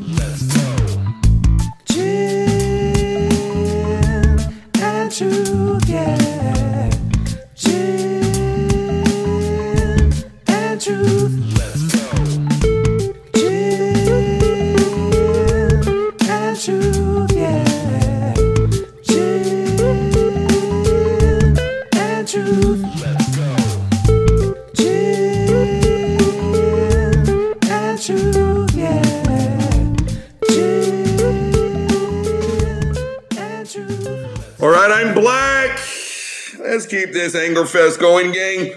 [36.75, 38.73] Let's keep this anger fest going, gang.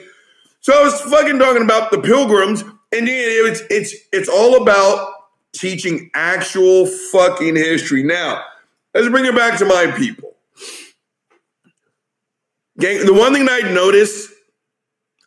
[0.60, 5.14] So I was fucking talking about the pilgrims, and it's it's it's all about
[5.52, 8.04] teaching actual fucking history.
[8.04, 8.44] Now,
[8.94, 10.36] let's bring it back to my people.
[12.78, 14.30] Gang, the one thing I noticed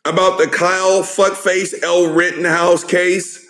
[0.06, 3.46] about the Kyle fuckface L Rittenhouse case,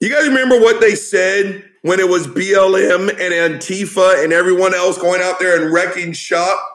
[0.00, 4.98] you guys remember what they said when it was BLM and Antifa and everyone else
[4.98, 6.73] going out there and wrecking shop?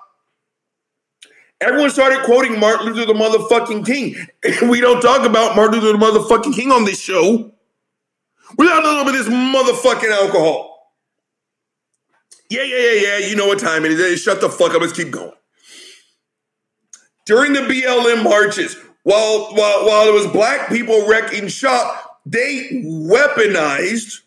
[1.61, 4.15] Everyone started quoting Martin Luther the motherfucking King.
[4.69, 7.51] we don't talk about Martin Luther the motherfucking King on this show
[8.57, 10.93] without a little bit of this motherfucking alcohol.
[12.49, 13.27] Yeah, yeah, yeah, yeah.
[13.27, 14.21] You know what time it is.
[14.21, 14.81] Shut the fuck up.
[14.81, 15.33] Let's keep going.
[17.25, 24.21] During the BLM marches, while while while it was black people wrecking shop, they weaponized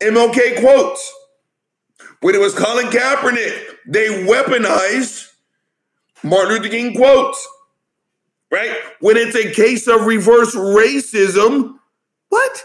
[0.00, 1.14] MLK quotes.
[2.20, 5.28] When it was Colin Kaepernick, they weaponized
[6.22, 7.46] Martin Luther King quotes.
[8.50, 8.74] Right?
[9.00, 11.78] When it's a case of reverse racism,
[12.30, 12.64] what?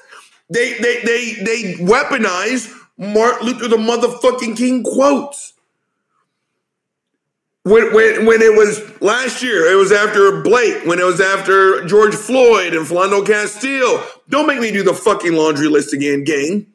[0.50, 5.54] They they they they weaponize Martin Luther the motherfucking King quotes.
[7.66, 11.86] When, when, when it was last year, it was after Blake, when it was after
[11.86, 14.06] George Floyd and Philando Castile.
[14.28, 16.68] Don't make me do the fucking laundry list again, gang.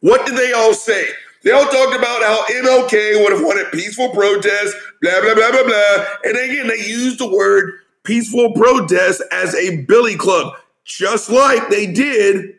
[0.00, 1.08] What did they all say?
[1.44, 5.64] They all talked about how MLK would have wanted peaceful protest, blah, blah, blah, blah,
[5.64, 6.06] blah.
[6.24, 10.54] And again, they used the word peaceful protest as a billy club,
[10.84, 12.54] just like they did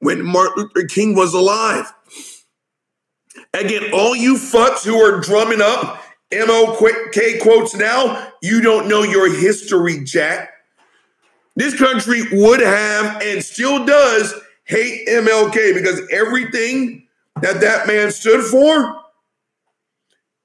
[0.00, 1.92] when Martin Luther King was alive.
[3.54, 9.32] Again, all you fucks who are drumming up MLK quotes now, you don't know your
[9.32, 10.50] history, Jack.
[11.54, 14.34] This country would have and still does
[14.64, 17.05] hate MLK because everything
[17.42, 19.02] that that man stood for,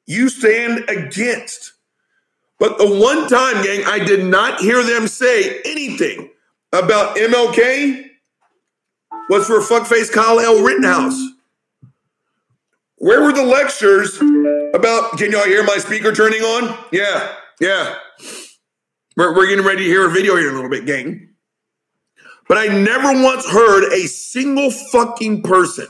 [0.06, 1.74] you stand against.
[2.60, 6.30] But the one time, gang, I did not hear them say anything
[6.72, 8.06] about MLK
[9.30, 10.62] was for fuckface Kyle L.
[10.62, 11.20] Rittenhouse.
[12.98, 14.18] Where were the lectures
[14.76, 15.18] about?
[15.18, 16.78] Can y'all hear my speaker turning on?
[16.92, 17.96] Yeah, yeah.
[19.18, 21.30] We're, we're getting ready to hear a video here in a little bit, gang.
[22.48, 25.88] But I never once heard a single fucking person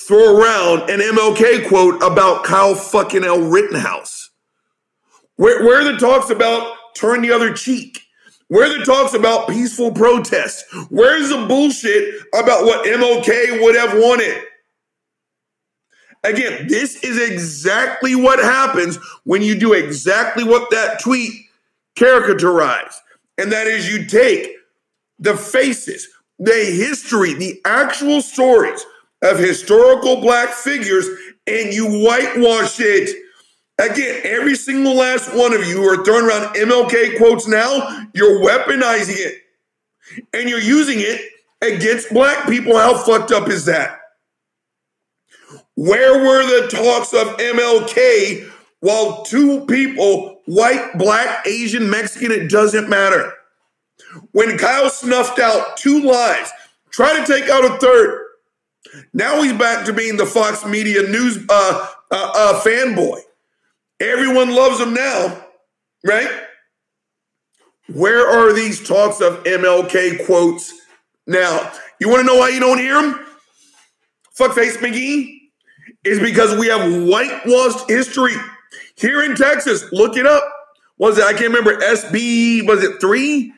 [0.00, 3.42] throw around an MLK quote about Kyle fucking L.
[3.42, 4.30] Rittenhouse.
[5.36, 8.00] Where, where are the talks about turn the other cheek?
[8.48, 10.64] Where are the talks about peaceful protest?
[10.88, 14.42] Where's the bullshit about what MLK would have wanted?
[16.24, 21.32] Again, this is exactly what happens when you do exactly what that tweet
[21.96, 22.96] caricaturized.
[23.38, 24.50] And that is you take
[25.18, 26.08] the faces,
[26.38, 28.84] the history, the actual stories
[29.22, 31.06] of historical black figures
[31.46, 33.16] and you whitewash it.
[33.78, 38.40] Again, every single last one of you who are throwing around MLK quotes now, you're
[38.40, 39.38] weaponizing it
[40.32, 41.20] and you're using it
[41.62, 42.76] against black people.
[42.76, 43.98] How fucked up is that?
[45.76, 52.88] Where were the talks of MLK while two people, white, black, Asian, Mexican, it doesn't
[52.88, 53.32] matter.
[54.32, 56.50] When Kyle snuffed out two lies,
[56.90, 58.26] try to take out a third,
[59.12, 63.20] now he's back to being the Fox Media News uh, uh, uh, fanboy.
[64.00, 65.44] Everyone loves him now,
[66.04, 66.30] right?
[67.92, 70.72] Where are these talks of MLK quotes
[71.26, 71.72] now?
[72.00, 73.26] You want to know why you don't hear them?
[74.38, 75.38] Fuckface McGee
[76.04, 78.34] is because we have whitewashed history
[78.96, 79.84] here in Texas.
[79.92, 80.42] Look it up.
[80.96, 81.24] Was it?
[81.24, 81.76] I can't remember.
[81.76, 83.52] SB was it three?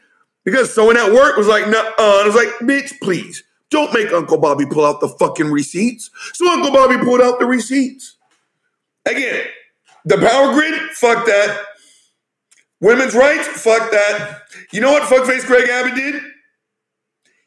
[0.45, 4.13] Because someone at work was like, "No," uh, I was like, "Bitch, please don't make
[4.13, 8.17] Uncle Bobby pull out the fucking receipts." So Uncle Bobby pulled out the receipts.
[9.05, 9.47] Again,
[10.05, 11.65] the power grid, fuck that.
[12.81, 14.43] Women's rights, fuck that.
[14.73, 16.23] You know what fuckface Greg Abbott did?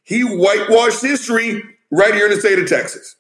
[0.04, 1.62] He whitewashed history
[1.92, 3.16] right here in the state of Texas.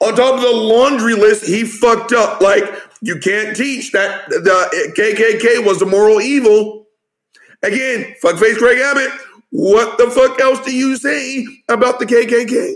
[0.00, 2.40] On top of the laundry list, he fucked up.
[2.40, 2.64] Like,
[3.00, 6.86] you can't teach that the KKK was a moral evil.
[7.62, 9.10] Again, fuckface Greg Abbott,
[9.50, 12.74] what the fuck else do you say about the KKK?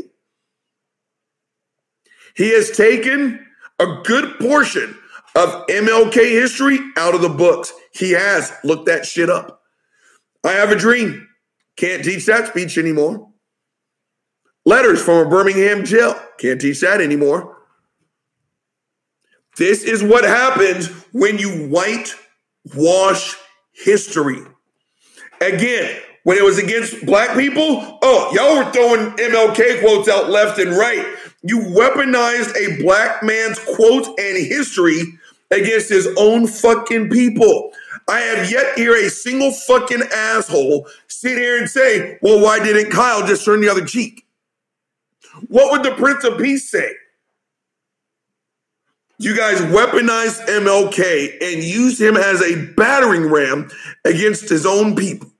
[2.36, 3.46] He has taken
[3.78, 4.98] a good portion
[5.36, 7.72] of MLK history out of the books.
[7.92, 9.62] He has looked that shit up.
[10.44, 11.28] I have a dream.
[11.76, 13.28] Can't teach that speech anymore.
[14.64, 16.14] Letters from a Birmingham jail.
[16.38, 17.56] Can't teach that anymore.
[19.56, 23.36] This is what happens when you whitewash
[23.72, 24.40] history.
[25.40, 30.58] Again, when it was against black people, oh, y'all were throwing MLK quotes out left
[30.58, 31.06] and right.
[31.42, 35.02] You weaponized a black man's quote and history
[35.50, 37.72] against his own fucking people.
[38.08, 42.90] I have yet hear a single fucking asshole sit here and say, well, why didn't
[42.90, 44.26] Kyle just turn the other cheek?
[45.48, 46.90] What would the Prince of Peace say?
[49.18, 53.70] You guys weaponized MLK and used him as a battering ram
[54.04, 55.30] against his own people.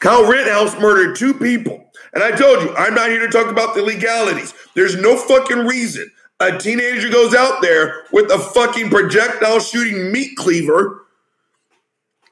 [0.00, 1.90] Kyle Rittenhouse murdered two people.
[2.12, 4.52] And I told you, I'm not here to talk about the legalities.
[4.74, 10.36] There's no fucking reason a teenager goes out there with a fucking projectile shooting meat
[10.36, 11.06] cleaver,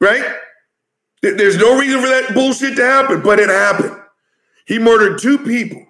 [0.01, 0.25] right?
[1.21, 3.97] There's no reason for that bullshit to happen, but it happened.
[4.67, 5.85] He murdered two people.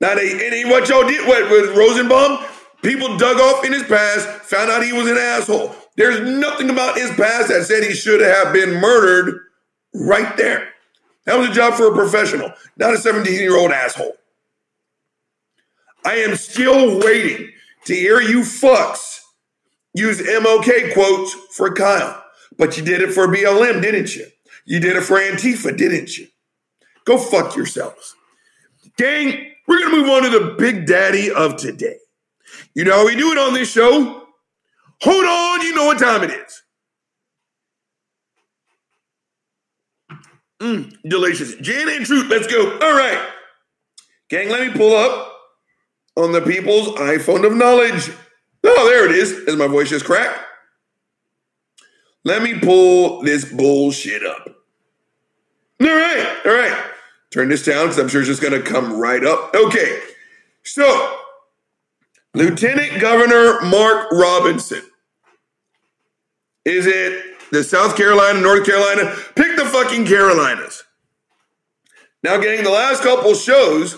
[0.00, 2.44] Now they and what y'all did what, with Rosenbaum?
[2.82, 5.74] People dug off in his past, found out he was an asshole.
[6.00, 9.38] There's nothing about his past that said he should have been murdered
[9.92, 10.70] right there.
[11.26, 14.14] That was a job for a professional, not a 17 year old asshole.
[16.02, 17.52] I am still waiting
[17.84, 19.20] to hear you fucks
[19.92, 22.24] use MLK quotes for Kyle.
[22.56, 24.26] But you did it for BLM, didn't you?
[24.64, 26.28] You did it for Antifa, didn't you?
[27.04, 28.16] Go fuck yourselves.
[28.96, 31.98] Gang, we're going to move on to the big daddy of today.
[32.72, 34.19] You know how we do it on this show?
[35.02, 36.62] Hold on, you know what time it is.
[40.60, 41.54] Mm, delicious.
[41.56, 42.78] Gin and Truth, let's go.
[42.80, 43.18] All right.
[44.28, 45.32] Gang, let me pull up
[46.16, 48.10] on the people's iPhone of knowledge.
[48.62, 49.48] Oh, there it is.
[49.48, 50.38] As my voice just cracked.
[52.24, 54.46] Let me pull this bullshit up.
[55.80, 56.84] All right, all right.
[57.30, 59.54] Turn this down because I'm sure it's just going to come right up.
[59.54, 60.00] Okay,
[60.62, 61.16] so
[62.34, 64.82] Lieutenant Governor Mark Robinson.
[66.64, 69.14] Is it the South Carolina, North Carolina?
[69.34, 70.84] Pick the fucking Carolinas.
[72.22, 73.94] Now, gang, the last couple shows,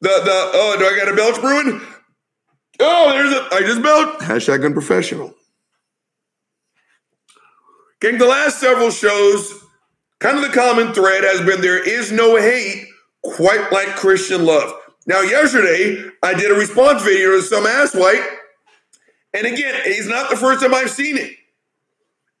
[0.00, 1.80] the the oh, do I got a belch brewing?
[2.80, 4.22] Oh, there's a I just belched.
[4.22, 5.34] Hashtag unprofessional.
[8.00, 9.64] Gang, the last several shows,
[10.20, 12.86] kind of the common thread has been there is no hate
[13.22, 14.72] quite like Christian love.
[15.06, 18.26] Now, yesterday, I did a response video to some asswipe,
[19.36, 21.32] and again, it's not the first time I've seen it.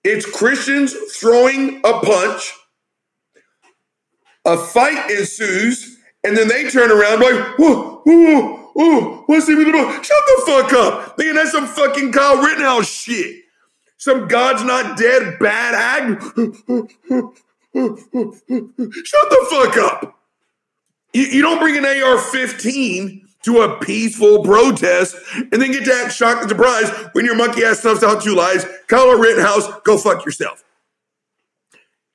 [0.02, 2.54] It's Christians throwing a punch,
[4.44, 10.04] a fight ensues, and then they turn around like, whoa, whoa, whoa, what's even about?
[10.04, 11.18] Shut the fuck up.
[11.18, 13.42] Man, that's some fucking Kyle Rittenhouse shit.
[13.98, 16.22] Some God's not dead bad act.
[17.76, 20.18] Shut the fuck up.
[21.12, 25.94] You, you don't bring an AR 15 to a peaceful protest and then get to
[25.94, 28.66] act shocked and surprised when your monkey ass stuffs out two lies.
[28.88, 30.64] Kyle Rittenhouse, go fuck yourself.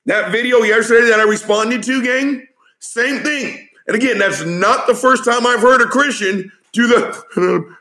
[0.05, 2.47] That video yesterday that I responded to, gang,
[2.79, 3.65] same thing.
[3.87, 7.75] And again, that's not the first time I've heard a Christian do the.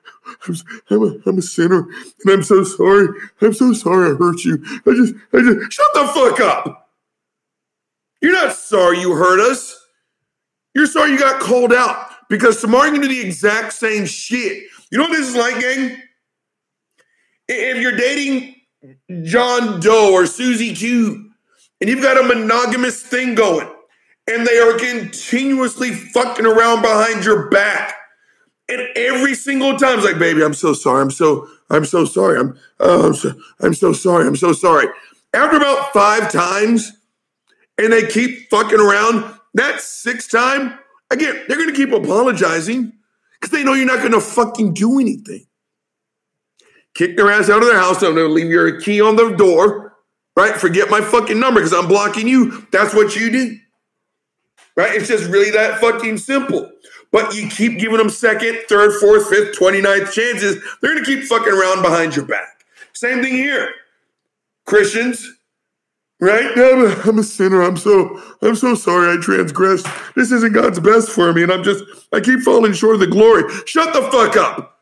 [0.91, 1.89] I'm, a, I'm a sinner,
[2.25, 3.09] and I'm so sorry.
[3.41, 4.63] I'm so sorry I hurt you.
[4.87, 6.89] I just, I just, shut the fuck up.
[8.21, 9.77] You're not sorry you hurt us.
[10.73, 14.63] You're sorry you got called out because tomorrow you're gonna do the exact same shit.
[14.91, 16.01] You know what this is like, gang?
[17.49, 18.55] If you're dating
[19.25, 21.31] John Doe or Susie Q,
[21.81, 23.69] and you've got a monogamous thing going,
[24.27, 27.95] and they are continuously fucking around behind your back.
[28.69, 31.03] And every single time, it's like, baby, I'm so sorry.
[31.03, 32.39] I'm so, I'm so sorry.
[32.39, 34.29] I'm, oh, I'm so, I'm so sorry.
[34.29, 34.87] I'm so sorry.
[35.35, 36.93] After about five times,
[37.79, 40.79] and they keep fucking around, that sixth time,
[41.11, 42.93] again, they're gonna keep apologizing
[43.41, 45.47] because they know you're not gonna fucking do anything.
[46.95, 48.03] Kick their ass out of their house.
[48.03, 49.97] I'm gonna leave your key on the door,
[50.37, 50.55] right?
[50.57, 52.67] Forget my fucking number because I'm blocking you.
[52.73, 53.57] That's what you do.
[54.77, 54.95] Right?
[54.95, 56.71] It's just really that fucking simple.
[57.13, 60.63] But you keep giving them second, third, fourth, fifth, 29th chances.
[60.81, 62.65] They're going to keep fucking around behind your back.
[62.93, 63.69] Same thing here.
[64.67, 65.29] Christians,
[66.21, 66.57] right?
[66.57, 67.63] Now, I'm a, I'm a sinner.
[67.63, 69.87] I'm so I'm so sorry I transgressed.
[70.15, 73.07] This isn't God's best for me, and I'm just I keep falling short of the
[73.07, 73.45] glory.
[73.67, 74.79] Shut the fuck up.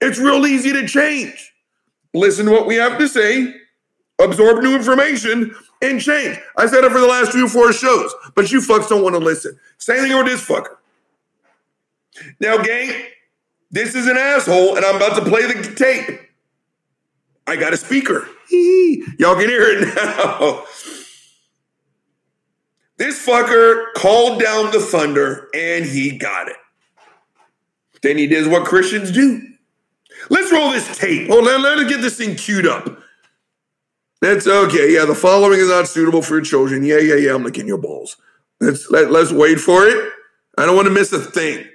[0.00, 1.52] It's real easy to change.
[2.12, 3.54] Listen to what we have to say,
[4.20, 6.38] absorb new information, and change.
[6.56, 9.14] I said it for the last three or four shows, but you fucks don't want
[9.14, 9.58] to listen.
[9.78, 10.76] Same thing with this fucker.
[12.38, 12.92] Now, gang,
[13.70, 16.20] this is an asshole, and I'm about to play the tape.
[17.46, 18.28] I got a speaker.
[19.18, 20.64] Y'all can hear it now.
[22.96, 26.56] This fucker called down the thunder and he got it.
[28.02, 29.42] Then he did what Christians do.
[30.30, 31.28] Let's roll this tape.
[31.28, 32.98] Hold on, let us get this thing queued up.
[34.20, 34.94] That's okay.
[34.94, 36.84] Yeah, the following is not suitable for children.
[36.84, 37.34] Yeah, yeah, yeah.
[37.34, 38.16] I'm licking your balls.
[38.60, 40.12] Let's let, let's wait for it.
[40.56, 41.66] I don't want to miss a thing.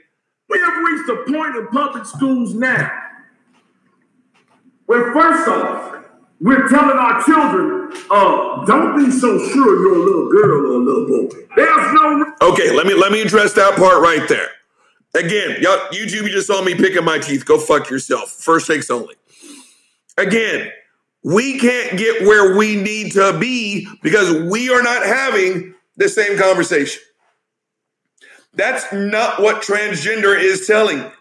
[0.49, 2.91] We have reached a point in public schools now
[4.87, 6.05] where, first off,
[6.39, 10.83] we're telling our children, uh, don't be so sure you're a little girl or a
[10.83, 11.35] little boy.
[11.55, 12.33] There's no.
[12.41, 14.49] Okay, let me let me address that part right there.
[15.15, 17.45] Again, y'all, YouTube, you just saw me picking my teeth.
[17.45, 18.29] Go fuck yourself.
[18.29, 19.15] First takes only.
[20.17, 20.71] Again,
[21.23, 26.37] we can't get where we need to be because we are not having the same
[26.37, 27.01] conversation.
[28.53, 31.11] That's not what transgender is telling.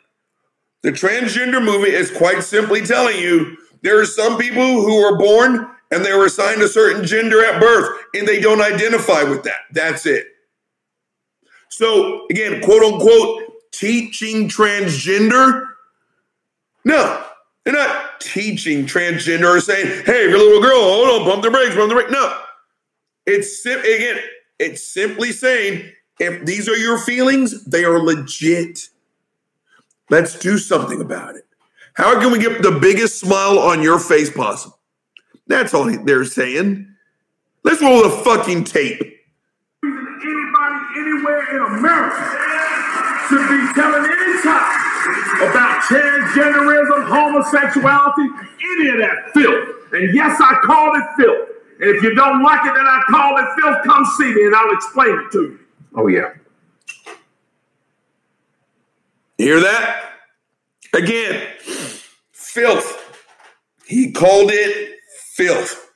[0.82, 5.68] The transgender movement is quite simply telling you there are some people who are born
[5.90, 9.60] and they were assigned a certain gender at birth and they don't identify with that.
[9.72, 10.26] That's it.
[11.70, 15.66] So, again, quote unquote, teaching transgender.
[16.84, 17.24] No,
[17.64, 21.42] they're not teaching transgender or saying, hey, if you're a little girl, hold on, pump
[21.42, 22.10] the brakes, pump the brakes.
[22.10, 22.40] No.
[23.26, 24.18] It's sim- again,
[24.58, 28.88] it's simply saying if these are your feelings, they are legit.
[30.10, 31.47] Let's do something about it.
[31.98, 34.78] How can we get the biggest smile on your face possible?
[35.48, 36.86] That's all they're saying.
[37.64, 39.02] Let's roll the fucking tape.
[39.82, 42.22] Anybody anywhere in America
[43.26, 48.28] should be telling any child about transgenderism, homosexuality,
[48.76, 49.92] any of that filth.
[49.92, 51.48] And yes, I call it filth.
[51.80, 54.54] And if you don't like it then I call it filth, come see me and
[54.54, 55.58] I'll explain it to you.
[55.96, 56.30] Oh yeah.
[59.38, 60.17] You hear that?
[60.94, 61.46] Again,
[62.32, 63.04] filth.
[63.86, 64.98] He called it
[65.34, 65.92] filth.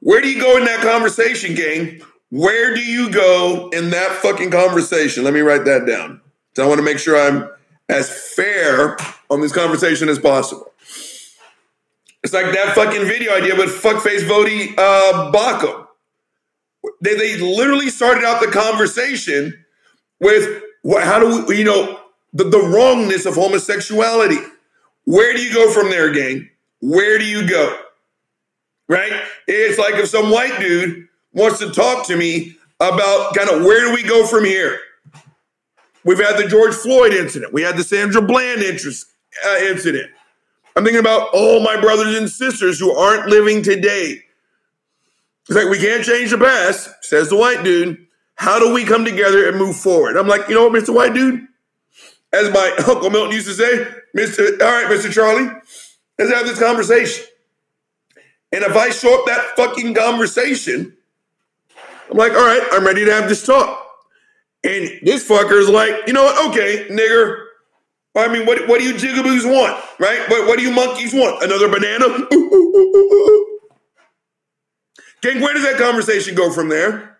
[0.00, 2.02] Where do you go in that conversation, gang?
[2.30, 5.22] Where do you go in that fucking conversation?
[5.24, 6.20] Let me write that down.
[6.56, 7.48] So I want to make sure I'm
[7.88, 8.96] as fair
[9.30, 10.72] on this conversation as possible.
[12.22, 15.86] It's like that fucking video idea with fuckface Voddie uh, Baucham.
[17.00, 19.64] They, they literally started out the conversation
[20.20, 22.00] with what, how do we, you know,
[22.32, 24.38] the, the wrongness of homosexuality.
[25.04, 26.48] Where do you go from there, gang?
[26.80, 27.78] Where do you go?
[28.88, 29.12] Right?
[29.46, 33.80] It's like if some white dude wants to talk to me about kind of where
[33.86, 34.78] do we go from here?
[36.04, 37.52] We've had the George Floyd incident.
[37.52, 39.06] We had the Sandra Bland interest,
[39.46, 40.10] uh, incident.
[40.74, 44.22] I'm thinking about all my brothers and sisters who aren't living today.
[45.48, 48.06] It's like we can't change the past, says the white dude.
[48.36, 50.16] How do we come together and move forward?
[50.16, 50.94] I'm like, you know what, Mr.
[50.94, 51.46] White Dude?
[52.32, 54.60] As my Uncle Milton used to say, Mr.
[54.60, 55.12] All right, Mr.
[55.12, 55.50] Charlie,
[56.18, 57.24] let's have this conversation.
[58.52, 60.96] And if I show up that fucking conversation,
[62.10, 63.78] I'm like, all right, I'm ready to have this talk.
[64.64, 66.50] And this fucker's like, you know what?
[66.50, 67.46] Okay, nigger.
[68.14, 70.20] I mean, what, what do you jigaboos want, right?
[70.28, 71.42] What, what do you monkeys want?
[71.42, 72.06] Another banana?
[75.22, 77.18] Gang, where does that conversation go from there?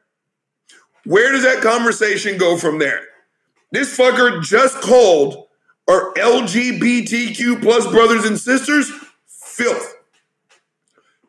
[1.05, 3.07] Where does that conversation go from there?
[3.73, 5.49] This fucker just called
[5.89, 8.93] our LGBTQ plus brothers and sisters
[9.27, 9.97] filth.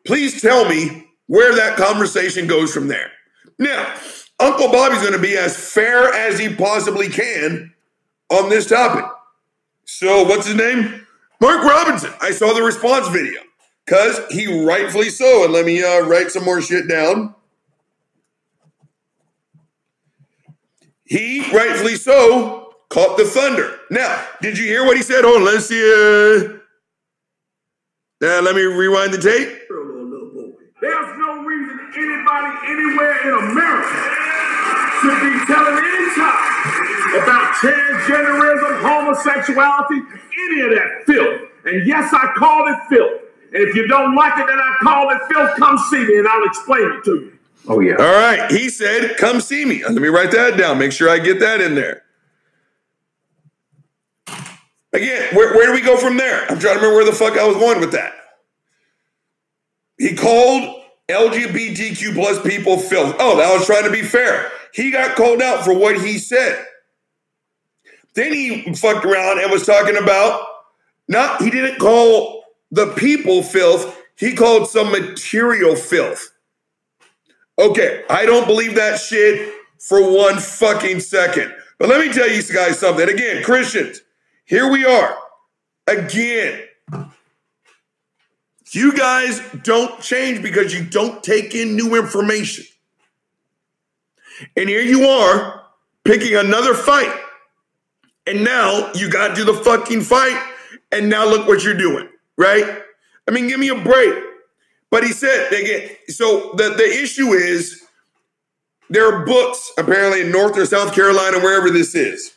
[0.06, 3.10] Please tell me where that conversation goes from there.
[3.58, 3.94] Now,
[4.38, 7.72] Uncle Bobby's going to be as fair as he possibly can
[8.28, 9.06] on this topic.
[9.86, 11.06] So, what's his name?
[11.40, 12.12] Mark Robinson.
[12.20, 13.40] I saw the response video
[13.86, 15.44] because he rightfully so.
[15.44, 17.34] And let me uh, write some more shit down.
[21.04, 23.78] He rightfully so caught the thunder.
[23.90, 25.24] Now, did you hear what he said?
[25.24, 25.80] Hold on, let's see.
[25.80, 26.58] Uh,
[28.20, 29.48] now, let me rewind the tape.
[30.80, 34.24] There's no reason anybody anywhere in America
[35.00, 40.02] should be telling any child about transgenderism, homosexuality,
[40.48, 41.50] any of that filth.
[41.64, 43.20] And yes, I call it filth.
[43.52, 46.28] And if you don't like it then I call it filth, come see me and
[46.28, 47.33] I'll explain it to you.
[47.68, 47.96] Oh yeah.
[47.96, 48.50] All right.
[48.50, 49.82] He said, come see me.
[49.82, 50.78] Let me write that down.
[50.78, 52.02] Make sure I get that in there.
[54.92, 56.42] Again, where, where do we go from there?
[56.42, 58.12] I'm trying to remember where the fuck I was going with that.
[59.98, 63.16] He called LGBTQ plus people filth.
[63.18, 64.50] Oh, that was trying to be fair.
[64.72, 66.64] He got called out for what he said.
[68.14, 70.46] Then he fucked around and was talking about
[71.08, 76.30] not he didn't call the people filth, he called some material filth.
[77.58, 81.54] Okay, I don't believe that shit for one fucking second.
[81.78, 83.08] But let me tell you guys something.
[83.08, 84.00] Again, Christians,
[84.44, 85.16] here we are.
[85.86, 86.62] Again,
[88.70, 92.64] you guys don't change because you don't take in new information.
[94.56, 95.62] And here you are
[96.04, 97.14] picking another fight.
[98.26, 100.42] And now you got to do the fucking fight.
[100.90, 102.82] And now look what you're doing, right?
[103.28, 104.14] I mean, give me a break.
[104.94, 107.82] But he said, again, so the, the issue is
[108.90, 112.32] there are books apparently in North or South Carolina, wherever this is.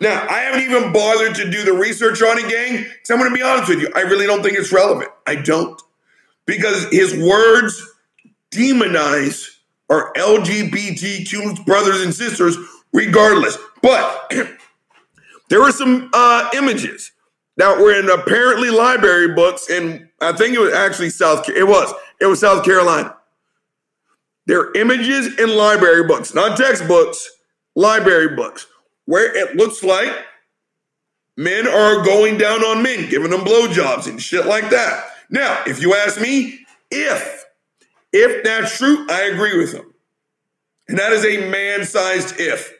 [0.00, 3.28] Now, I haven't even bothered to do the research on it, gang, because I'm going
[3.28, 3.90] to be honest with you.
[3.94, 5.10] I really don't think it's relevant.
[5.26, 5.78] I don't.
[6.46, 7.86] Because his words
[8.50, 9.46] demonize
[9.90, 12.56] our LGBTQ brothers and sisters
[12.94, 13.58] regardless.
[13.82, 14.32] But
[15.50, 17.12] there were some uh, images
[17.58, 21.48] that were in apparently library books, and I think it was actually South.
[21.48, 21.92] It was.
[22.20, 23.16] It was South Carolina.
[24.46, 27.28] There are images in library books, not textbooks,
[27.76, 28.66] library books,
[29.04, 30.12] where it looks like
[31.36, 35.06] men are going down on men, giving them blowjobs and shit like that.
[35.30, 37.44] Now, if you ask me, if
[38.12, 39.94] if that's true, I agree with him,
[40.88, 42.74] and that is a man-sized if.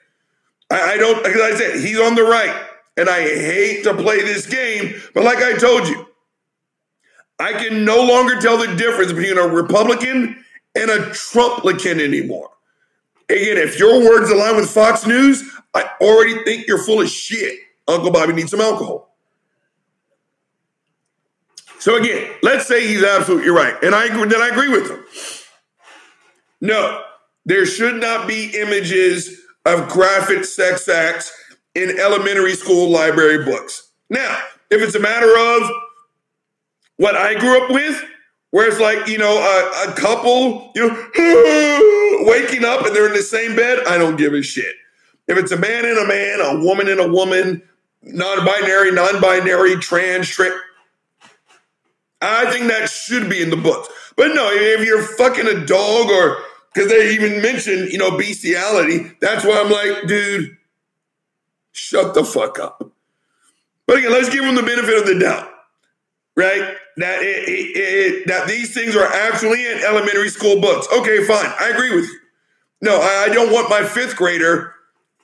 [0.71, 2.55] I, I don't, like I said, he's on the right,
[2.97, 6.07] and I hate to play this game, but like I told you,
[7.41, 12.51] I can no longer tell the difference between a Republican and a Trumplican anymore.
[13.31, 15.43] Again, if your words align with Fox News,
[15.75, 17.59] I already think you're full of shit.
[17.89, 19.15] Uncle Bobby needs some alcohol.
[21.79, 24.09] So again, let's say he's absolutely right, and I.
[24.09, 25.03] Then I agree with him.
[26.61, 27.03] No,
[27.47, 31.33] there should not be images of graphic sex acts
[31.75, 33.93] in elementary school library books.
[34.11, 34.39] Now,
[34.71, 35.71] if it's a matter of
[37.01, 38.05] what I grew up with,
[38.51, 43.15] where it's like, you know, a, a couple, you know, waking up and they're in
[43.15, 44.75] the same bed, I don't give a shit.
[45.27, 47.63] If it's a man and a man, a woman and a woman,
[48.03, 50.55] non binary, non binary, trans, trans,
[52.21, 53.89] I think that should be in the books.
[54.15, 56.37] But no, if you're fucking a dog or
[56.75, 60.55] because they even mentioned, you know, bestiality, that's why I'm like, dude,
[61.73, 62.93] shut the fuck up.
[63.87, 65.49] But again, let's give them the benefit of the doubt,
[66.37, 66.77] right?
[66.97, 70.87] That it, it, it, that these things are actually in elementary school books.
[70.93, 72.19] Okay, fine, I agree with you.
[72.83, 74.75] No, I, I don't want my fifth grader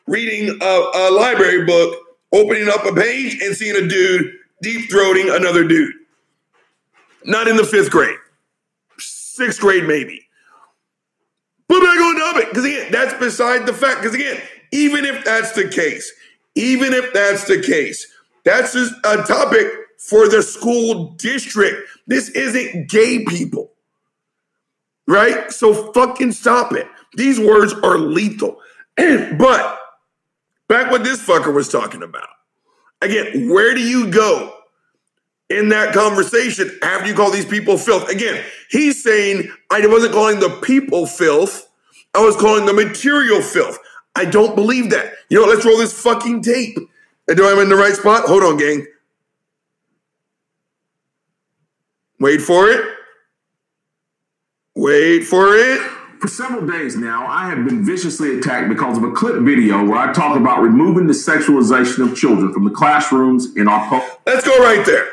[0.06, 1.98] reading a, a library book,
[2.32, 5.92] opening up a page and seeing a dude deep throating another dude.
[7.24, 8.18] Not in the fifth grade,
[8.98, 10.22] sixth grade maybe.
[11.68, 14.00] But back on topic, because again, that's beside the fact.
[14.00, 14.40] Because again,
[14.70, 16.12] even if that's the case,
[16.54, 18.06] even if that's the case,
[18.44, 19.66] that's just a topic
[20.08, 21.88] for the school district.
[22.06, 23.72] This isn't gay people.
[25.08, 25.50] Right?
[25.52, 26.86] So fucking stop it.
[27.16, 28.60] These words are lethal.
[28.96, 29.78] but
[30.68, 32.28] back what this fucker was talking about.
[33.02, 34.54] Again, where do you go
[35.48, 38.08] in that conversation after you call these people filth?
[38.08, 41.68] Again, he's saying I wasn't calling the people filth,
[42.14, 43.78] I was calling the material filth.
[44.16, 45.12] I don't believe that.
[45.28, 46.78] You know, let's roll this fucking tape.
[47.28, 48.24] Do I'm in the right spot?
[48.24, 48.86] Hold on, gang.
[52.18, 52.84] Wait for it.
[54.74, 55.80] Wait for it.
[56.20, 59.98] For several days now, I have been viciously attacked because of a clip video where
[59.98, 64.18] I talk about removing the sexualization of children from the classrooms in our public.
[64.26, 65.06] Let's go right there.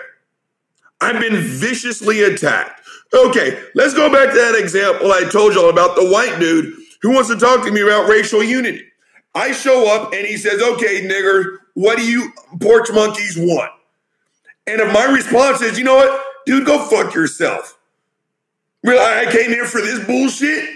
[1.02, 2.82] I've been viciously attacked.
[3.14, 7.12] Okay, let's go back to that example I told y'all about the white dude who
[7.12, 8.86] wants to talk to me about racial unity.
[9.36, 12.32] I show up and he says, okay, nigger, what do you
[12.62, 13.72] porch monkeys want?
[14.68, 17.78] And if my response is, you know what, dude, go fuck yourself.
[18.84, 20.70] Really, I came here for this bullshit.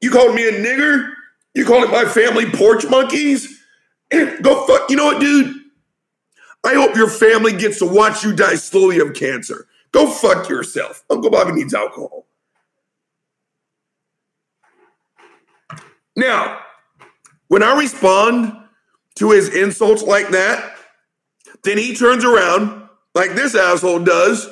[0.00, 1.12] You called me a nigger.
[1.54, 3.62] You calling my family porch monkeys.
[4.10, 4.88] Go fuck.
[4.88, 5.54] You know what, dude?
[6.64, 9.66] I hope your family gets to watch you die slowly of cancer.
[9.92, 11.04] Go fuck yourself.
[11.10, 12.26] Uncle Bobby needs alcohol.
[16.16, 16.60] Now,
[17.48, 18.56] when I respond
[19.16, 20.76] to his insults like that,
[21.64, 24.48] then he turns around like this asshole does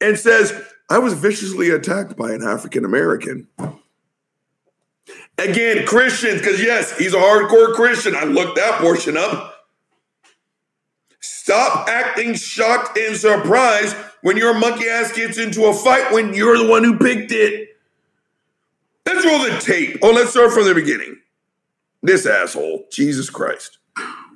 [0.00, 0.52] and says,
[0.90, 3.48] I was viciously attacked by an African American.
[5.36, 8.16] Again, Christians, because yes, he's a hardcore Christian.
[8.16, 9.54] I looked that portion up.
[11.20, 16.58] Stop acting shocked and surprised when your monkey ass gets into a fight when you're
[16.58, 17.70] the one who picked it.
[19.06, 19.98] Let's roll the tape.
[20.02, 21.16] Oh, let's start from the beginning.
[22.02, 23.77] This asshole, Jesus Christ.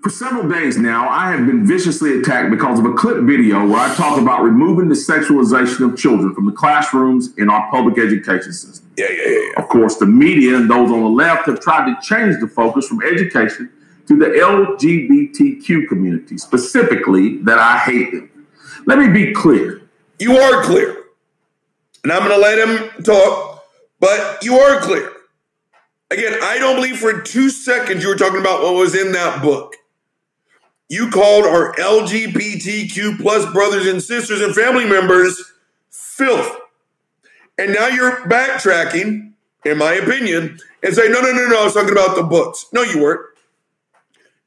[0.03, 3.79] For several days now, I have been viciously attacked because of a clip video where
[3.79, 8.53] I talk about removing the sexualization of children from the classrooms in our public education
[8.53, 8.91] system.
[8.97, 9.63] Yeah, yeah, yeah.
[9.63, 12.89] Of course, the media and those on the left have tried to change the focus
[12.89, 13.71] from education
[14.09, 18.49] to the LGBTQ community, specifically that I hate them.
[18.87, 19.83] Let me be clear.
[20.19, 20.97] You are clear.
[22.03, 23.65] And I'm going to let him talk,
[24.01, 25.13] but you are clear.
[26.11, 29.41] Again, I don't believe for two seconds you were talking about what was in that
[29.41, 29.77] book.
[30.93, 35.43] You called our LGBTQ plus brothers and sisters and family members
[35.89, 36.55] filth.
[37.57, 39.33] And now you're backtracking,
[39.65, 42.67] in my opinion, and say, no, no, no, no, I was talking about the books.
[42.75, 43.23] No, you weren't.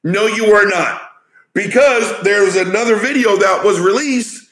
[0.04, 1.02] No, you were not.
[1.56, 4.48] Because there was another video that was released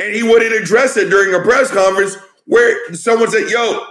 [0.00, 2.16] and he wouldn't address it during a press conference
[2.46, 3.86] where someone said, yo,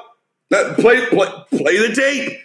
[0.49, 2.37] play, play, play the tape.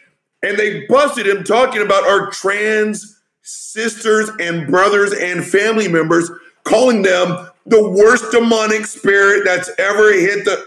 [0.44, 3.13] And they busted him talking about our trans
[3.44, 6.30] sisters and brothers and family members,
[6.64, 10.66] calling them the worst demonic spirit that's ever hit the.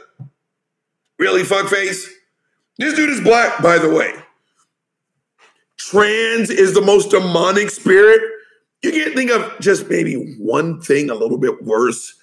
[1.19, 2.07] Really, fuckface?
[2.77, 4.13] This dude is black, by the way.
[5.77, 8.21] Trans is the most demonic spirit.
[8.83, 12.13] You can't think of just maybe one thing a little bit worse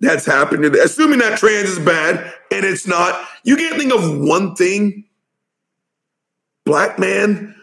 [0.00, 0.82] that's happened to.
[0.82, 5.04] Assuming that trans is bad and it's not, you can't think of one thing,
[6.66, 7.54] black man,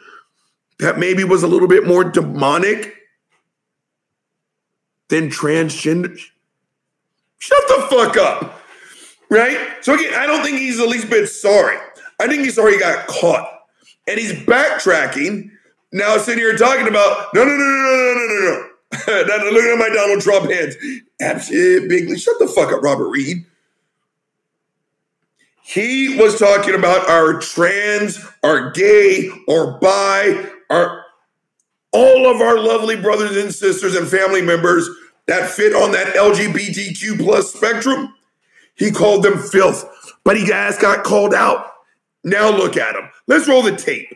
[0.80, 2.96] that maybe was a little bit more demonic
[5.10, 6.20] than transgender.
[7.38, 8.62] Shut the fuck up.
[9.30, 9.60] Right?
[9.82, 11.78] So again, I don't think he's the least bit sorry.
[12.20, 13.48] I think he's sorry he got caught.
[14.08, 15.52] And he's backtracking.
[15.92, 18.66] Now sitting here talking about, no, no, no, no, no, no, no, no.
[18.92, 20.76] Now, Looking at my Donald Trump hands.
[21.22, 22.18] Absolutely.
[22.18, 23.46] Shut the fuck up, Robert Reed.
[25.64, 31.06] He was talking about our trans, our gay, our bi, our
[31.92, 34.90] all of our lovely brothers and sisters and family members
[35.28, 38.14] that fit on that LGBTQ plus spectrum.
[38.76, 39.86] He called them filth,
[40.24, 41.72] but he guys got called out.
[42.24, 43.10] Now look at him.
[43.28, 44.16] Let's roll the tape.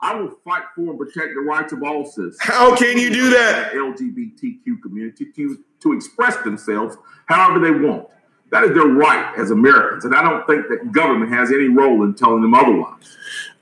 [0.00, 2.36] I will fight for and protect the rights of all citizens.
[2.40, 3.72] How can you do that?
[3.72, 8.08] LGBTQ community to, to express themselves however they want.
[8.52, 12.04] That is their right as Americans, and I don't think that government has any role
[12.04, 13.16] in telling them otherwise.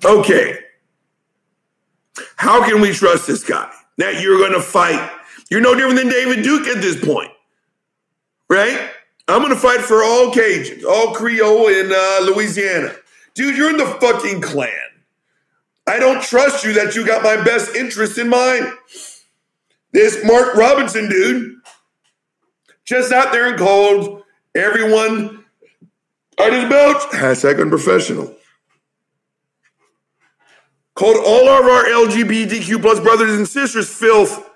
[0.05, 0.64] Okay.
[2.45, 5.11] How can we trust this guy that you're going to fight?
[5.51, 7.31] You're no different than David Duke at this point,
[8.51, 8.91] right?
[9.27, 12.95] I'm going to fight for all Cajuns, all Creole in uh, Louisiana.
[13.33, 14.69] Dude, you're in the fucking Klan.
[15.87, 18.71] I don't trust you that you got my best interest in mind.
[19.93, 21.57] This Mark Robinson dude
[22.85, 24.23] just out there and called
[24.55, 25.47] everyone
[26.39, 28.37] on his belt hashtag unprofessional.
[30.95, 34.51] Called all of our LGBTQ plus brothers and sisters filth.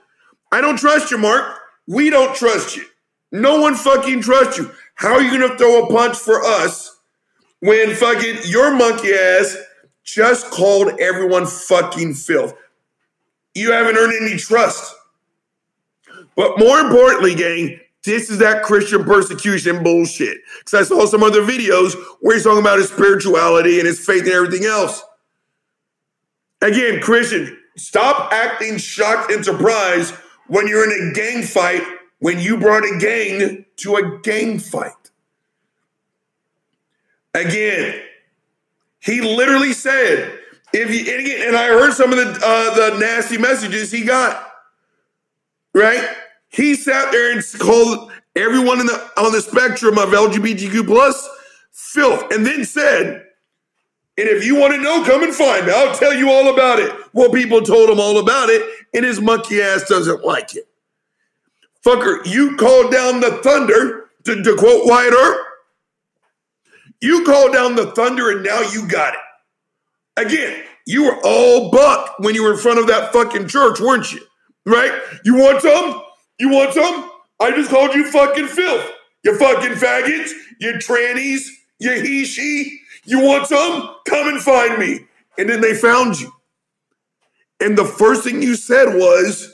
[0.53, 1.59] I don't trust you, Mark.
[1.87, 2.85] We don't trust you.
[3.33, 4.71] No one fucking trusts you.
[4.95, 7.01] How are you gonna throw a punch for us
[7.61, 9.57] when fucking your monkey ass
[10.05, 12.55] just called everyone fucking filth?
[13.55, 14.95] You haven't earned any trust.
[16.37, 20.39] But more importantly, gang, this is that Christian persecution bullshit.
[20.61, 24.23] Because I saw some other videos where he's talking about his spirituality and his faith
[24.23, 25.03] and everything else.
[26.61, 30.15] Again, Christian, stop acting shocked and surprised
[30.49, 31.83] when you're in a gang fight
[32.19, 34.93] when you brought a gang to a gang fight.
[37.35, 38.03] Again,
[39.01, 40.39] he literally said,
[40.73, 44.05] if you and again, and I heard some of the uh, the nasty messages he
[44.05, 44.51] got,
[45.75, 46.07] right?
[46.49, 51.29] He sat there and called everyone in the on the spectrum of LGBTQ plus
[51.73, 53.25] filth, and then said,
[54.19, 55.73] and if you want to know, come and find me.
[55.73, 56.93] I'll tell you all about it.
[57.13, 60.69] Well, people told him all about it, and his monkey ass doesn't like it.
[61.87, 65.47] Fucker, you called down the thunder, to, to quote Wyatt Earp.
[67.01, 69.21] You called down the thunder, and now you got it.
[70.27, 74.13] Again, you were all buck when you were in front of that fucking church, weren't
[74.13, 74.21] you?
[74.67, 74.93] Right?
[75.25, 76.03] You want some?
[76.41, 77.11] You want some?
[77.41, 78.91] I just called you fucking filth.
[79.23, 81.47] You fucking faggots, you trannies,
[81.79, 82.81] you he, she.
[83.09, 83.97] You want some?
[84.07, 85.07] Come and find me.
[85.39, 86.31] And then they found you.
[87.59, 89.51] And the first thing you said was,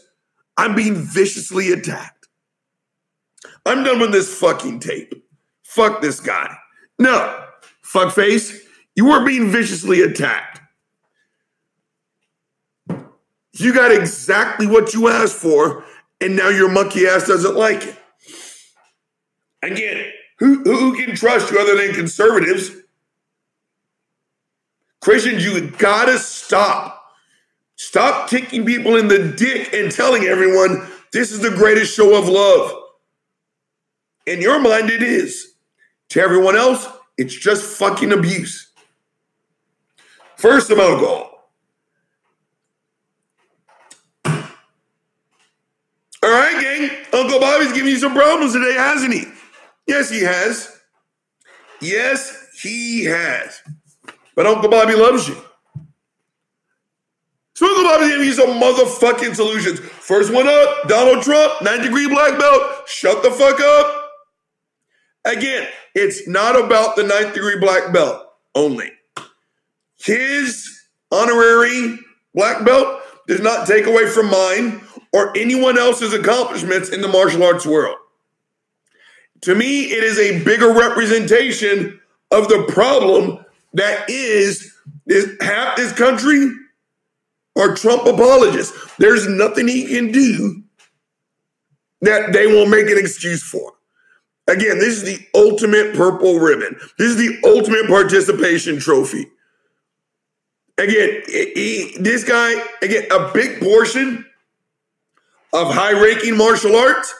[0.56, 2.26] I'm being viciously attacked.
[3.64, 5.14] I'm done with this fucking tape.
[5.62, 6.52] Fuck this guy.
[6.98, 7.44] No,
[7.84, 8.58] fuckface,
[8.96, 10.60] you were being viciously attacked.
[13.52, 15.84] You got exactly what you asked for,
[16.20, 17.96] and now your monkey ass doesn't like it.
[19.62, 22.72] Again, who, who can trust you other than conservatives?
[25.04, 27.12] Christians, you gotta stop.
[27.76, 32.26] Stop kicking people in the dick and telling everyone this is the greatest show of
[32.26, 32.72] love.
[34.24, 35.56] In your mind, it is.
[36.08, 36.88] To everyone else,
[37.18, 38.70] it's just fucking abuse.
[40.36, 41.50] First of alcohol.
[44.24, 44.40] All
[46.22, 46.90] right, gang.
[47.12, 49.24] Uncle Bobby's giving you some problems today, hasn't he?
[49.86, 50.80] Yes, he has.
[51.82, 53.60] Yes, he has.
[54.34, 55.36] But Uncle Bobby loves you.
[57.54, 59.78] So Uncle Bobby's giving you some motherfucking solutions.
[59.78, 62.88] First one up, Donald Trump, nine degree black belt.
[62.88, 64.10] Shut the fuck up.
[65.24, 68.92] Again, it's not about the ninth degree black belt only.
[69.96, 70.68] His
[71.10, 71.98] honorary
[72.34, 74.82] black belt does not take away from mine
[75.12, 77.96] or anyone else's accomplishments in the martial arts world.
[79.42, 83.43] To me, it is a bigger representation of the problem
[83.74, 84.74] that is
[85.06, 86.50] this, half this country
[87.58, 88.76] are Trump apologists.
[88.96, 90.62] There's nothing he can do
[92.00, 93.72] that they won't make an excuse for.
[94.46, 96.76] Again, this is the ultimate purple ribbon.
[96.98, 99.30] This is the ultimate participation trophy.
[100.76, 104.26] Again, he, this guy, again, a big portion
[105.52, 107.14] of high ranking martial arts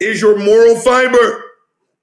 [0.00, 1.44] is your moral fiber.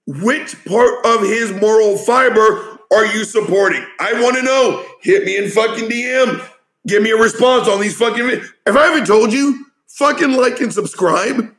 [0.05, 3.85] Which part of his moral fiber are you supporting?
[3.99, 4.85] I want to know.
[5.01, 6.45] Hit me in fucking DM.
[6.87, 8.27] Give me a response on these fucking.
[8.29, 11.53] If I haven't told you, fucking like and subscribe.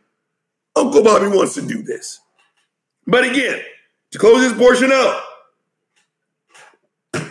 [0.76, 2.20] Uncle Bobby wants to do this.
[3.06, 3.60] But again,
[4.12, 5.22] to close this portion out,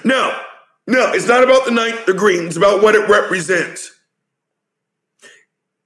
[0.04, 0.38] no,
[0.88, 2.38] no, it's not about the ninth degree.
[2.38, 3.91] It's about what it represents.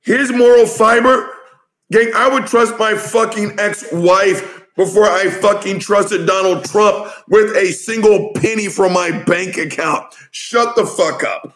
[0.01, 1.29] his moral fiber,
[1.91, 7.71] gang, I would trust my fucking ex-wife before I fucking trusted Donald Trump with a
[7.71, 10.13] single penny from my bank account.
[10.31, 11.55] Shut the fuck up.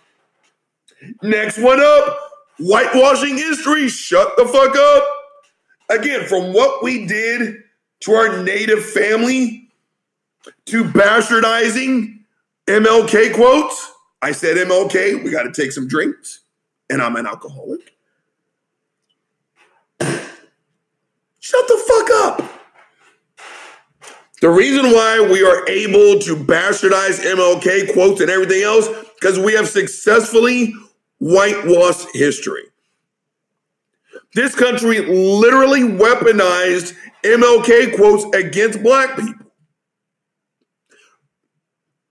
[1.22, 2.20] Next one up,
[2.59, 3.88] whitewashing history.
[3.88, 5.99] Shut the fuck up.
[5.99, 7.63] Again, from what we did
[8.01, 9.70] to our native family
[10.65, 12.20] to bastardizing
[12.68, 13.93] MLK quotes.
[14.22, 16.41] I said MLK, we got to take some drinks,
[16.89, 17.95] and I'm an alcoholic.
[21.39, 22.57] Shut the fuck up.
[24.40, 28.88] The reason why we are able to bastardize MLK quotes and everything else,
[29.20, 30.74] because we have successfully
[31.20, 32.64] whitewashed history.
[34.36, 39.48] This country literally weaponized MLK quotes against black people.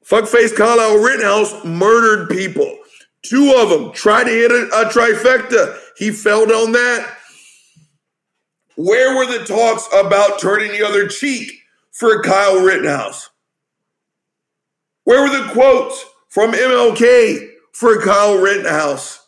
[0.04, 2.78] Fuckface Kyle Rittenhouse murdered people.
[3.22, 5.78] Two of them tried to hit a, a trifecta.
[5.96, 7.18] He failed on that.
[8.76, 11.52] Where were the talks about turning the other cheek
[11.96, 13.30] for Kyle Rittenhouse?
[15.04, 19.26] Where were the quotes from MLK for Kyle Rittenhouse?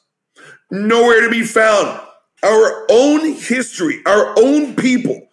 [0.70, 1.98] Nowhere to be found.
[2.42, 5.28] Our own history, our own people,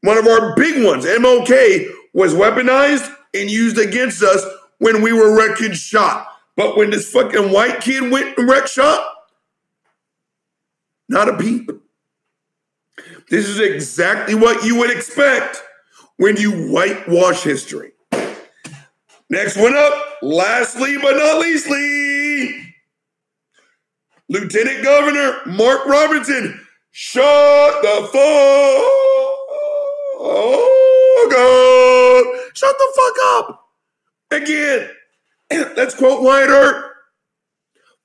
[0.00, 4.42] one of our big ones, MLK, was weaponized and used against us
[4.78, 6.26] when we were wrecking shot.
[6.56, 9.08] But when this fucking white kid went and wrecked shop,
[11.08, 11.70] not a peep.
[13.28, 15.62] This is exactly what you would expect
[16.22, 17.90] when you whitewash history.
[19.28, 19.92] Next one up,
[20.22, 22.74] lastly but not leastly,
[24.28, 26.64] Lieutenant Governor Mark Robertson.
[26.92, 28.22] Shut the fuck
[31.34, 31.42] up.
[32.54, 33.68] Shut the fuck up.
[34.30, 34.90] Again,
[35.76, 36.92] let's quote Wyatt Earp.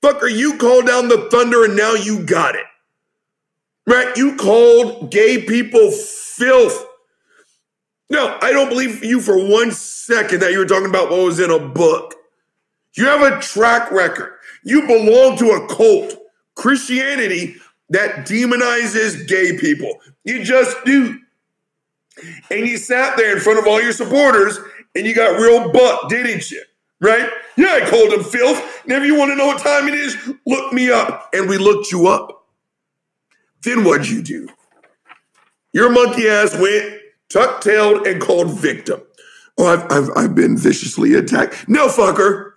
[0.04, 2.66] Fucker, you called down the thunder and now you got it.
[3.86, 4.18] Right?
[4.18, 6.87] You called gay people filth.
[8.10, 11.40] No, I don't believe you for one second that you were talking about what was
[11.40, 12.16] in a book.
[12.96, 14.34] You have a track record.
[14.64, 16.18] You belong to a cult,
[16.56, 17.58] Christianity,
[17.90, 20.00] that demonizes gay people.
[20.24, 21.20] You just do.
[22.50, 24.58] And you sat there in front of all your supporters
[24.96, 26.64] and you got real butt, didn't you?
[27.00, 27.30] Right?
[27.58, 28.84] Yeah, I called him filth.
[28.84, 31.30] And if you want to know what time it is, look me up.
[31.34, 32.48] And we looked you up.
[33.64, 34.48] Then what'd you do?
[35.74, 39.02] Your monkey ass went tuck tailed and called victim.
[39.58, 41.68] Oh, I've, I've, I've been viciously attacked.
[41.68, 42.52] No, fucker.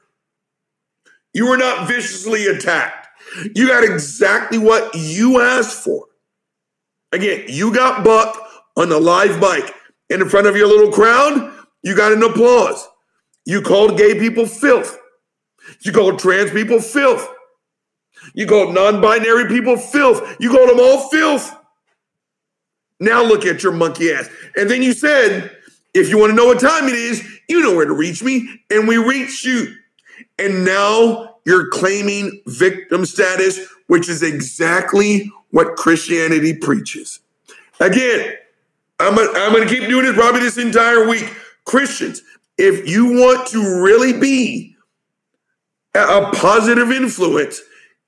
[1.32, 3.08] You were not viciously attacked.
[3.54, 6.06] You got exactly what you asked for.
[7.12, 8.38] Again, you got bucked
[8.76, 9.74] on the live bike
[10.10, 11.52] in front of your little crowd.
[11.82, 12.86] You got an applause.
[13.46, 14.98] You called gay people filth.
[15.82, 17.26] You called trans people filth.
[18.34, 20.36] You called non binary people filth.
[20.40, 21.56] You called them all filth.
[23.00, 24.28] Now look at your monkey ass.
[24.56, 25.50] And then you said,
[25.94, 28.48] if you want to know what time it is, you know where to reach me.
[28.70, 29.74] And we reached you.
[30.38, 37.20] And now you're claiming victim status, which is exactly what Christianity preaches.
[37.80, 38.34] Again,
[39.00, 41.34] I'm I'm gonna keep doing this probably this entire week.
[41.64, 42.22] Christians,
[42.58, 44.76] if you want to really be
[45.94, 47.62] a positive influence,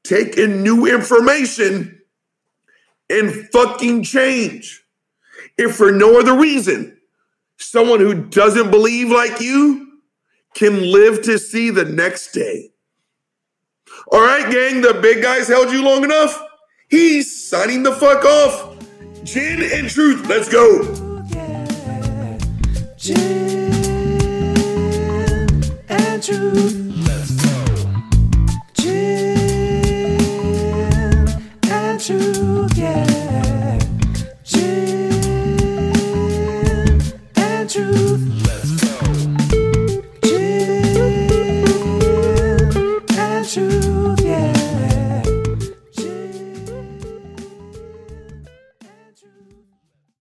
[0.05, 2.01] take in new information
[3.09, 4.82] and fucking change.
[5.57, 6.99] If for no other reason,
[7.57, 10.01] someone who doesn't believe like you
[10.55, 12.71] can live to see the next day.
[14.11, 16.43] All right, gang, the big guys held you long enough.
[16.89, 18.77] He's signing the fuck off.
[19.25, 20.83] Gin and truth, let's go.
[22.97, 23.73] Gin
[25.89, 27.12] and truth.